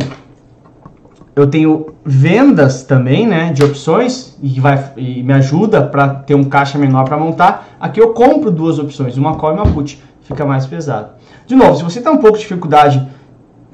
eu 1.37 1.48
tenho 1.48 1.94
vendas 2.04 2.84
também, 2.84 3.26
né, 3.26 3.52
de 3.52 3.64
opções 3.64 4.37
e 4.40 4.60
vai 4.60 4.92
e 4.96 5.22
me 5.22 5.32
ajuda 5.32 5.82
para 5.82 6.08
ter 6.08 6.34
um 6.34 6.44
caixa 6.44 6.78
menor 6.78 7.04
para 7.04 7.16
montar. 7.16 7.68
Aqui 7.80 8.00
eu 8.00 8.12
compro 8.12 8.52
duas 8.52 8.78
opções, 8.78 9.16
uma 9.16 9.34
call 9.37 9.50
e 9.50 9.54
uma 9.54 9.66
put, 9.66 10.00
fica 10.24 10.44
mais 10.44 10.66
pesado. 10.66 11.12
De 11.46 11.54
novo, 11.54 11.76
se 11.76 11.84
você 11.84 12.00
tem 12.00 12.12
um 12.12 12.18
pouco 12.18 12.37
de 12.37 12.42
dificuldade, 12.42 13.06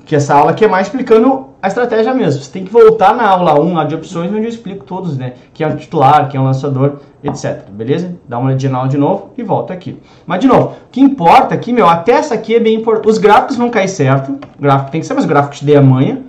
que 0.05 0.15
essa 0.15 0.35
aula 0.35 0.51
aqui 0.51 0.65
é 0.65 0.69
mais 0.69 0.89
explicando 0.89 1.51
a 1.63 1.69
estratégia 1.69 2.15
mesmo. 2.15 2.43
Você 2.43 2.51
tem 2.51 2.65
que 2.65 2.73
voltar 2.73 3.15
na 3.15 3.29
aula 3.29 3.61
1, 3.61 3.75
lá 3.75 3.85
de 3.85 3.95
opções, 3.95 4.33
onde 4.33 4.43
eu 4.43 4.49
explico 4.49 4.85
todos, 4.85 5.17
né? 5.17 5.35
Quem 5.53 5.67
é 5.67 5.71
o 5.71 5.77
titular, 5.77 6.29
quem 6.29 6.39
é 6.39 6.41
o 6.43 6.45
lançador, 6.45 6.97
etc. 7.23 7.69
Beleza? 7.71 8.17
Dá 8.29 8.39
uma 8.39 8.49
olhadinha 8.49 8.73
na 8.73 8.79
aula 8.79 8.89
de 8.89 8.99
novo 8.99 9.31
e 9.37 9.43
volta 9.43 9.73
aqui. 9.73 10.01
Mas, 10.27 10.41
de 10.41 10.47
novo, 10.47 10.69
o 10.69 10.91
que 10.91 11.01
importa 11.01 11.55
aqui, 11.55 11.73
meu, 11.73 11.89
até 11.89 12.13
essa 12.13 12.35
aqui 12.35 12.55
é 12.55 12.61
bem 12.61 12.77
importante. 12.77 13.09
Os 13.09 13.19
gráficos 13.19 13.57
vão 13.57 13.71
cair 13.71 13.89
certo. 13.89 14.33
O 14.59 14.63
gráfico 14.63 14.91
tem 14.91 15.01
que 15.01 15.07
ser, 15.07 15.15
mas 15.15 15.25
o 15.25 15.29
gráfico 15.29 15.55
te 15.55 15.65
dei 15.65 15.77
amanhã. 15.77 16.23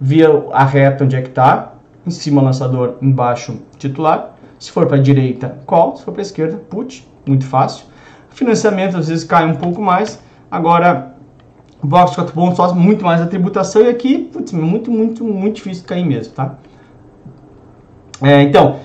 Via 0.00 0.28
a 0.52 0.64
reta 0.64 1.04
onde 1.04 1.16
é 1.16 1.22
que 1.22 1.30
tá. 1.30 1.72
Em 2.06 2.10
cima, 2.10 2.40
lançador, 2.40 2.94
embaixo, 3.02 3.58
titular. 3.78 4.36
Se 4.58 4.70
for 4.70 4.86
para 4.86 4.96
a 4.96 5.00
direita, 5.00 5.58
call. 5.66 5.96
Se 5.96 6.04
for 6.04 6.12
para 6.12 6.20
a 6.20 6.22
esquerda, 6.22 6.56
put. 6.56 7.06
Muito 7.26 7.46
fácil. 7.46 7.86
Financiamento, 8.38 8.96
às 8.96 9.08
vezes, 9.08 9.24
cai 9.24 9.44
um 9.44 9.56
pouco 9.56 9.82
mais. 9.82 10.22
Agora, 10.48 11.14
box 11.82 12.14
4 12.14 12.32
pontos, 12.32 12.56
só 12.56 12.72
muito 12.72 13.04
mais 13.04 13.20
a 13.20 13.26
tributação. 13.26 13.82
E 13.82 13.88
aqui, 13.88 14.18
putz, 14.32 14.52
muito, 14.52 14.90
muito, 14.92 15.24
muito 15.24 15.56
difícil 15.56 15.84
cair 15.84 16.04
mesmo, 16.04 16.34
tá? 16.34 16.54
É, 18.22 18.42
então, 18.42 18.76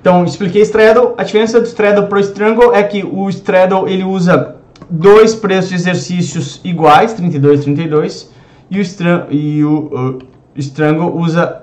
então, 0.00 0.24
expliquei 0.24 0.62
Straddle. 0.62 1.14
A 1.18 1.24
diferença 1.24 1.60
do 1.60 1.66
Straddle 1.66 2.06
para 2.06 2.18
o 2.18 2.20
Strangle 2.20 2.72
é 2.72 2.84
que 2.84 3.04
o 3.04 3.28
Straddle 3.28 3.88
ele 3.88 4.04
usa 4.04 4.56
dois 4.88 5.34
preços 5.34 5.70
de 5.70 5.74
exercícios 5.74 6.60
iguais, 6.62 7.12
32 7.12 7.60
e 7.60 7.64
32, 7.64 8.30
e 8.70 8.78
o, 8.78 8.84
Str 8.84 9.26
e 9.30 9.64
o 9.64 9.78
uh, 9.92 10.18
Strangle 10.56 11.16
usa 11.16 11.62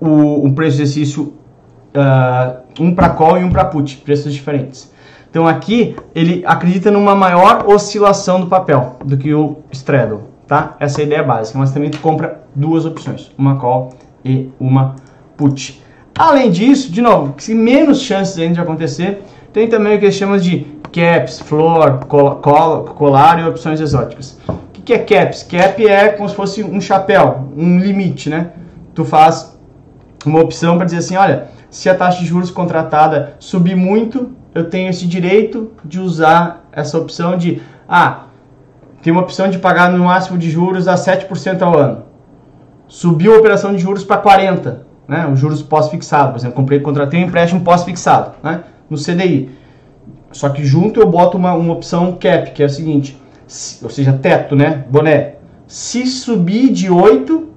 o, 0.00 0.44
um 0.44 0.52
preço 0.52 0.78
de 0.78 0.82
exercício 0.82 1.32
uh, 1.94 2.60
um 2.80 2.92
para 2.92 3.10
call 3.10 3.38
e 3.38 3.44
um 3.44 3.50
para 3.50 3.64
put, 3.64 3.96
preços 3.98 4.34
diferentes. 4.34 4.92
Então 5.36 5.46
aqui 5.46 5.94
ele 6.14 6.42
acredita 6.46 6.90
numa 6.90 7.14
maior 7.14 7.66
oscilação 7.68 8.40
do 8.40 8.46
papel 8.46 8.96
do 9.04 9.18
que 9.18 9.34
o 9.34 9.58
Straddle, 9.70 10.22
tá? 10.46 10.74
Essa 10.80 11.02
é 11.02 11.04
a 11.04 11.06
ideia 11.06 11.22
básica, 11.22 11.58
mas 11.58 11.72
também 11.72 11.90
tu 11.90 11.98
compra 11.98 12.40
duas 12.54 12.86
opções, 12.86 13.30
uma 13.36 13.56
call 13.56 13.90
e 14.24 14.48
uma 14.58 14.96
put. 15.36 15.82
Além 16.18 16.50
disso, 16.50 16.90
de 16.90 17.02
novo, 17.02 17.34
se 17.36 17.54
menos 17.54 18.00
chances 18.00 18.38
ainda 18.38 18.54
de 18.54 18.60
acontecer, 18.62 19.24
tem 19.52 19.68
também 19.68 19.98
o 19.98 20.00
que 20.00 20.10
chamamos 20.10 20.42
de 20.42 20.66
caps, 20.90 21.38
floor, 21.40 22.06
col 22.06 22.36
col 22.36 22.84
colar 22.84 23.38
e 23.38 23.46
opções 23.46 23.78
exóticas. 23.78 24.40
O 24.48 24.80
que 24.80 24.94
é 24.94 24.98
caps? 25.00 25.42
Cap 25.42 25.86
é 25.86 26.08
como 26.12 26.30
se 26.30 26.34
fosse 26.34 26.64
um 26.64 26.80
chapéu, 26.80 27.50
um 27.54 27.78
limite, 27.78 28.30
né? 28.30 28.52
Tu 28.94 29.04
faz 29.04 29.54
uma 30.24 30.40
opção 30.40 30.78
para 30.78 30.86
dizer 30.86 30.96
assim, 30.96 31.16
olha, 31.18 31.48
se 31.68 31.90
a 31.90 31.94
taxa 31.94 32.20
de 32.20 32.24
juros 32.24 32.50
contratada 32.50 33.34
subir 33.38 33.76
muito, 33.76 34.34
eu 34.56 34.68
tenho 34.68 34.90
esse 34.90 35.06
direito 35.06 35.72
de 35.84 36.00
usar 36.00 36.68
essa 36.72 36.98
opção 36.98 37.36
de, 37.36 37.60
ah, 37.88 38.24
tem 39.02 39.12
uma 39.12 39.22
opção 39.22 39.48
de 39.48 39.58
pagar 39.58 39.90
no 39.90 40.04
máximo 40.04 40.38
de 40.38 40.50
juros 40.50 40.88
a 40.88 40.94
7% 40.94 41.62
ao 41.62 41.78
ano. 41.78 42.02
Subiu 42.88 43.34
a 43.34 43.38
operação 43.38 43.72
de 43.72 43.78
juros 43.78 44.04
para 44.04 44.22
40% 44.22 44.86
né? 45.06 45.28
Os 45.32 45.38
juros 45.38 45.62
pós-fixado, 45.62 46.32
por 46.32 46.38
exemplo, 46.38 46.56
comprei, 46.56 46.80
contratei 46.80 47.22
um 47.22 47.26
empréstimo 47.26 47.60
pós-fixado, 47.60 48.32
né? 48.42 48.64
No 48.90 48.96
CDI. 48.96 49.50
Só 50.32 50.48
que 50.48 50.64
junto 50.64 51.00
eu 51.00 51.08
boto 51.08 51.36
uma, 51.36 51.54
uma 51.54 51.72
opção 51.72 52.12
cap, 52.12 52.50
que 52.50 52.62
é 52.62 52.66
o 52.66 52.70
seguinte, 52.70 53.16
se, 53.46 53.82
ou 53.84 53.90
seja, 53.90 54.12
teto, 54.12 54.56
né? 54.56 54.84
Boné. 54.90 55.34
Se 55.66 56.06
subir 56.06 56.72
de 56.72 56.90
8, 56.90 57.48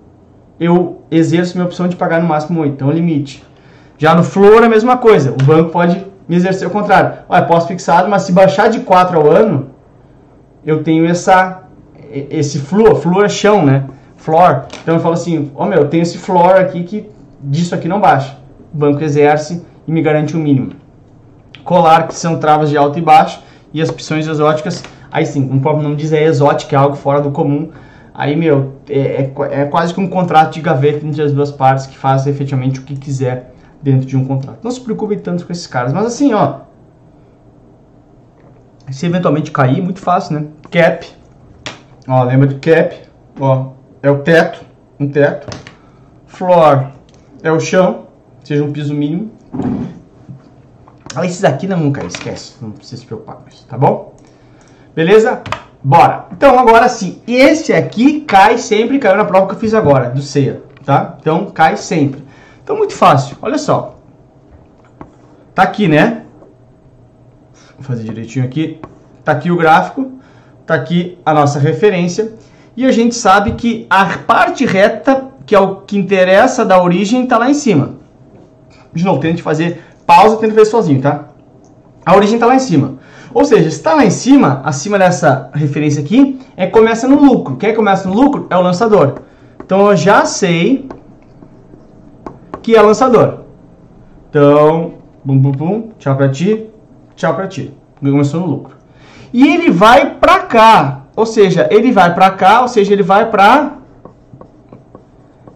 eu 0.60 1.02
exerço 1.12 1.58
minha 1.58 1.66
opção 1.66 1.88
de 1.88 1.96
pagar 1.96 2.22
no 2.22 2.28
máximo 2.28 2.60
8, 2.62 2.74
então 2.74 2.92
é 2.92 2.94
limite. 2.94 3.44
Já 3.98 4.16
no 4.16 4.24
floor 4.24 4.64
é 4.64 4.66
a 4.66 4.70
mesma 4.70 4.98
coisa, 4.98 5.32
o 5.32 5.44
banco 5.44 5.72
pode 5.72 6.06
me 6.30 6.36
exercer 6.36 6.68
o 6.68 6.72
contrário. 6.72 7.24
Olha, 7.28 7.44
pós-fixado, 7.44 8.08
mas 8.08 8.22
se 8.22 8.32
baixar 8.32 8.70
de 8.70 8.82
4 8.82 9.18
ao 9.18 9.28
ano, 9.28 9.72
eu 10.64 10.84
tenho 10.84 11.08
essa, 11.08 11.64
esse 12.30 12.60
floor, 12.60 12.96
floor 12.98 13.26
é 13.26 13.30
chão, 13.30 13.66
né? 13.66 13.86
Floor. 14.16 14.66
Então 14.84 14.94
eu 14.94 15.02
falo 15.02 15.16
assim, 15.16 15.52
ó 15.56 15.64
oh, 15.64 15.66
meu, 15.66 15.80
eu 15.80 15.88
tenho 15.88 16.04
esse 16.04 16.20
floor 16.20 16.58
aqui 16.58 16.84
que 16.84 17.10
disso 17.42 17.74
aqui 17.74 17.88
não 17.88 18.00
baixa. 18.00 18.38
O 18.72 18.78
banco 18.78 19.04
exerce 19.04 19.66
e 19.88 19.92
me 19.92 20.04
garante 20.04 20.36
o 20.36 20.40
um 20.40 20.44
mínimo. 20.44 20.74
Colar, 21.64 22.08
que 22.08 22.14
são 22.14 22.38
travas 22.38 22.70
de 22.70 22.78
alto 22.78 23.00
e 23.00 23.02
baixo, 23.02 23.42
e 23.74 23.82
as 23.82 23.90
opções 23.90 24.28
exóticas, 24.28 24.84
aí 25.12 25.26
sim, 25.26 25.48
como 25.48 25.60
o 25.60 25.62
próprio 25.62 25.84
nome 25.84 25.96
diz, 25.96 26.14
é 26.14 26.24
exótica, 26.24 26.76
é 26.76 26.80
algo 26.80 26.96
fora 26.96 27.22
do 27.22 27.32
comum. 27.32 27.70
Aí, 28.14 28.36
meu, 28.36 28.74
é, 28.88 29.00
é, 29.00 29.62
é 29.62 29.66
quase 29.66 29.94
que 29.94 30.00
um 30.00 30.08
contrato 30.08 30.54
de 30.54 30.62
gaveta 30.62 31.06
entre 31.06 31.22
as 31.22 31.32
duas 31.32 31.52
partes 31.52 31.88
que 31.88 31.98
faz 31.98 32.28
efetivamente 32.28 32.80
o 32.80 32.84
que 32.84 32.96
quiser 32.96 33.54
dentro 33.82 34.06
de 34.06 34.18
um 34.18 34.26
contrato. 34.26 34.60
Não 34.64 34.72
se 34.72 34.82
preocupe 34.82 35.18
tanto 35.18 35.46
com 35.46 35.52
esses 35.52 35.68
caras, 35.68 35.94
mas 35.94 36.06
assim, 36.06 36.34
ó, 36.34 36.62
se 38.92 39.06
eventualmente 39.06 39.52
cair, 39.52 39.82
muito 39.82 40.00
fácil, 40.00 40.40
né? 40.40 40.48
Cap, 40.72 41.08
ó, 42.08 42.24
lembra 42.24 42.48
do 42.48 42.56
cap, 42.60 42.96
ó, 43.40 43.72
é 44.02 44.10
o 44.10 44.20
teto, 44.20 44.66
um 45.00 45.08
teto. 45.08 45.48
Floor, 46.28 46.88
é 47.42 47.52
o 47.52 47.60
chão, 47.60 48.08
seja 48.44 48.64
um 48.64 48.72
piso 48.72 48.94
mínimo. 48.94 49.32
Ah, 51.16 51.26
esses 51.26 51.44
aqui 51.44 51.68
não 51.68 51.78
nunca 51.78 52.06
esquece, 52.06 52.56
não 52.62 52.72
precisa 52.72 53.02
se 53.02 53.06
preocupar 53.06 53.38
com 53.38 53.50
isso, 53.50 53.66
tá 53.68 53.78
bom? 53.78 54.16
Beleza? 54.96 55.42
Bora! 55.84 56.28
Então 56.32 56.60
agora 56.60 56.88
sim, 56.90 57.22
esse 57.28 57.74
aqui 57.74 58.22
cai 58.22 58.58
sempre, 58.58 59.00
caiu 59.00 59.18
na 59.18 59.26
prova 59.26 59.48
que 59.48 59.54
eu 59.54 59.60
fiz 59.60 59.74
agora, 59.74 60.10
do 60.10 60.22
CEA, 60.22 60.62
tá? 60.86 61.18
Então 61.20 61.50
cai 61.52 61.78
sempre. 61.78 62.24
Então 62.70 62.78
muito 62.78 62.94
fácil, 62.94 63.36
olha 63.42 63.58
só. 63.58 63.96
Tá 65.56 65.64
aqui, 65.64 65.88
né? 65.88 66.22
Vou 67.76 67.84
fazer 67.84 68.04
direitinho 68.04 68.46
aqui. 68.46 68.80
Tá 69.24 69.32
aqui 69.32 69.50
o 69.50 69.58
gráfico, 69.58 70.20
tá 70.68 70.76
aqui 70.76 71.18
a 71.26 71.34
nossa 71.34 71.58
referência. 71.58 72.32
E 72.78 72.86
a 72.86 72.92
gente 72.92 73.16
sabe 73.16 73.54
que 73.54 73.88
a 73.90 74.06
parte 74.20 74.68
reta 74.68 75.30
que 75.48 75.56
é 75.56 75.60
o 75.60 75.78
que 75.78 75.98
interessa 75.98 76.64
da 76.64 76.80
origem, 76.80 77.24
está 77.24 77.40
lá 77.40 77.50
em 77.50 77.56
cima. 77.56 77.96
De 78.94 79.04
novo, 79.04 79.20
tente 79.20 79.42
fazer 79.42 79.84
pausa, 80.06 80.38
tenta 80.38 80.54
ver 80.54 80.66
sozinho, 80.66 81.02
tá? 81.02 81.26
A 82.06 82.16
origem 82.16 82.36
está 82.36 82.46
lá 82.46 82.54
em 82.54 82.60
cima. 82.60 83.00
Ou 83.34 83.46
seja, 83.46 83.68
está 83.68 83.96
lá 83.96 84.06
em 84.06 84.12
cima, 84.12 84.62
acima 84.64 85.00
dessa 85.00 85.50
referência 85.56 86.04
aqui, 86.04 86.40
é 86.56 86.68
começa 86.68 87.08
no 87.08 87.20
lucro. 87.20 87.56
Quem 87.56 87.74
começa 87.74 88.08
no 88.08 88.14
lucro 88.14 88.46
é 88.48 88.56
o 88.56 88.62
lançador. 88.62 89.16
Então 89.60 89.90
eu 89.90 89.96
já 89.96 90.24
sei 90.24 90.88
que 92.70 92.76
é 92.76 92.82
lançador. 92.84 93.40
Então, 94.30 94.94
bum 95.24 95.40
bum 95.40 95.52
bum, 95.52 95.90
tchau 95.98 96.16
para 96.16 96.30
ti, 96.30 96.70
tchau 97.16 97.34
para 97.34 97.48
ti. 97.48 97.74
Começou 98.00 98.42
no 98.42 98.46
lucro. 98.46 98.76
E 99.34 99.48
ele 99.48 99.72
vai 99.72 100.14
para 100.18 100.42
cá, 100.42 101.02
ou 101.16 101.26
seja, 101.26 101.68
ele 101.72 101.92
vai 101.92 102.14
para 102.14 102.30
cá, 102.30 102.62
ou 102.62 102.68
seja, 102.68 102.94
ele 102.94 103.02
vai 103.02 103.28
para 103.28 103.78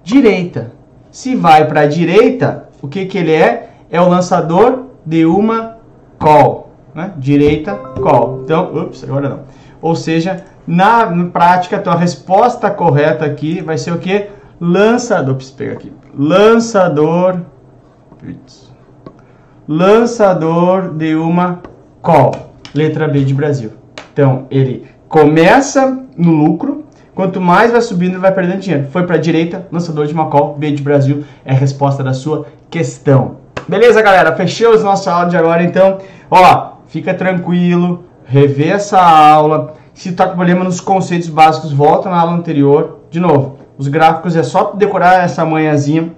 direita. 0.03 0.71
Se 1.11 1.35
vai 1.35 1.67
para 1.67 1.81
a 1.81 1.85
direita, 1.85 2.67
o 2.81 2.87
que, 2.87 3.05
que 3.05 3.19
ele 3.19 3.31
é? 3.31 3.69
É 3.91 4.01
o 4.01 4.09
lançador 4.09 4.85
de 5.05 5.23
uma 5.23 5.77
call. 6.17 6.71
Né? 6.95 7.13
Direita, 7.17 7.75
call. 7.75 8.41
Então, 8.43 8.75
ups, 8.75 9.03
agora 9.03 9.29
não. 9.29 9.39
Ou 9.79 9.95
seja, 9.95 10.43
na, 10.65 11.05
na 11.05 11.25
prática, 11.25 11.77
a 11.77 11.79
tua 11.79 11.95
resposta 11.95 12.71
correta 12.71 13.23
aqui 13.23 13.61
vai 13.61 13.77
ser 13.77 13.91
o 13.91 13.99
que? 13.99 14.29
Lançador. 14.59 15.35
Ups, 15.35 15.51
pega 15.51 15.73
aqui. 15.73 15.93
Lançador. 16.13 17.41
Lançador 19.67 20.93
de 20.93 21.15
uma 21.15 21.61
call. 22.01 22.53
Letra 22.73 23.07
B 23.07 23.23
de 23.23 23.33
Brasil. 23.33 23.71
Então, 24.11 24.45
ele 24.49 24.87
começa 25.07 25.99
no 26.15 26.31
lucro, 26.31 26.83
Quanto 27.15 27.39
mais 27.39 27.71
vai 27.71 27.81
subindo, 27.81 28.13
ele 28.13 28.19
vai 28.19 28.31
perdendo 28.31 28.59
dinheiro. 28.59 28.87
Foi 28.91 29.05
para 29.05 29.17
a 29.17 29.19
direita, 29.19 29.67
lançador 29.71 30.07
de 30.07 30.15
Macau, 30.15 30.55
B 30.57 30.71
de 30.71 30.81
Brasil, 30.81 31.23
é 31.45 31.51
a 31.51 31.55
resposta 31.55 32.03
da 32.03 32.11
sua 32.11 32.47
questão. 32.71 33.37
Beleza, 33.67 34.01
galera? 34.01 34.35
Fechamos 34.35 34.83
nossa 34.83 35.11
aula 35.11 35.29
de 35.29 35.37
agora, 35.37 35.63
então. 35.63 35.99
Ó, 36.29 36.73
fica 36.87 37.13
tranquilo, 37.13 38.03
revê 38.25 38.69
essa 38.69 38.99
aula. 38.99 39.75
Se 39.93 40.11
tá 40.13 40.25
com 40.25 40.35
problema 40.35 40.63
nos 40.63 40.81
conceitos 40.81 41.29
básicos, 41.29 41.71
volta 41.71 42.09
na 42.09 42.19
aula 42.19 42.33
anterior. 42.33 43.01
De 43.11 43.19
novo, 43.19 43.59
os 43.77 43.87
gráficos 43.87 44.35
é 44.35 44.43
só 44.43 44.71
decorar 44.73 45.23
essa 45.23 45.45
manhãzinha. 45.45 46.11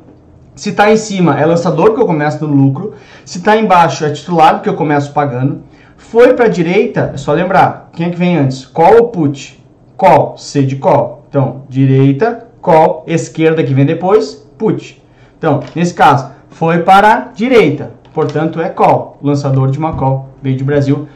Se 0.55 0.71
tá 0.71 0.91
em 0.91 0.97
cima, 0.97 1.39
é 1.39 1.45
lançador 1.45 1.93
que 1.93 2.01
eu 2.01 2.05
começo 2.05 2.45
no 2.45 2.53
lucro. 2.53 2.93
Se 3.25 3.41
tá 3.41 3.57
embaixo, 3.57 4.05
é 4.05 4.11
titular 4.11 4.61
que 4.61 4.69
eu 4.69 4.75
começo 4.75 5.11
pagando. 5.11 5.63
Foi 5.97 6.33
para 6.33 6.45
a 6.45 6.49
direita, 6.49 7.11
é 7.13 7.17
só 7.17 7.33
lembrar, 7.33 7.89
quem 7.93 8.07
é 8.07 8.09
que 8.09 8.17
vem 8.17 8.37
antes? 8.37 8.65
Call 8.65 8.95
ou 8.97 9.07
put? 9.09 9.65
call, 9.97 10.37
C 10.37 10.63
de 10.63 10.75
call. 10.75 11.25
Então, 11.29 11.63
direita, 11.69 12.47
call, 12.61 13.03
esquerda 13.07 13.63
que 13.63 13.73
vem 13.73 13.85
depois, 13.85 14.45
put. 14.57 15.01
Então, 15.37 15.61
nesse 15.75 15.93
caso, 15.93 16.31
foi 16.49 16.79
para 16.79 17.13
a 17.13 17.19
direita, 17.19 17.91
portanto 18.13 18.61
é 18.61 18.69
call, 18.69 19.17
lançador 19.21 19.69
de 19.69 19.77
uma 19.77 19.93
call, 19.93 20.29
veio 20.41 20.55
de 20.55 20.63
Brasil. 20.63 21.07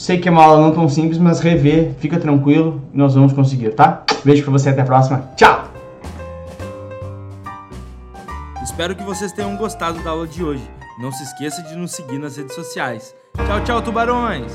Sei 0.00 0.18
que 0.18 0.26
é 0.26 0.32
uma 0.32 0.42
aula 0.42 0.62
não 0.62 0.72
tão 0.72 0.88
simples, 0.88 1.18
mas 1.18 1.40
rever, 1.40 1.92
fica 1.98 2.18
tranquilo, 2.18 2.80
nós 2.90 3.14
vamos 3.14 3.34
conseguir, 3.34 3.74
tá? 3.74 4.02
Beijo 4.24 4.42
pra 4.42 4.52
você, 4.52 4.70
até 4.70 4.80
a 4.80 4.84
próxima. 4.86 5.28
Tchau! 5.36 5.68
Espero 8.62 8.96
que 8.96 9.02
vocês 9.04 9.30
tenham 9.30 9.54
gostado 9.58 10.02
da 10.02 10.08
aula 10.08 10.26
de 10.26 10.42
hoje. 10.42 10.66
Não 11.02 11.12
se 11.12 11.22
esqueça 11.22 11.62
de 11.64 11.76
nos 11.76 11.92
seguir 11.92 12.18
nas 12.18 12.38
redes 12.38 12.54
sociais. 12.54 13.14
Tchau, 13.46 13.62
tchau, 13.62 13.82
tubarões! 13.82 14.50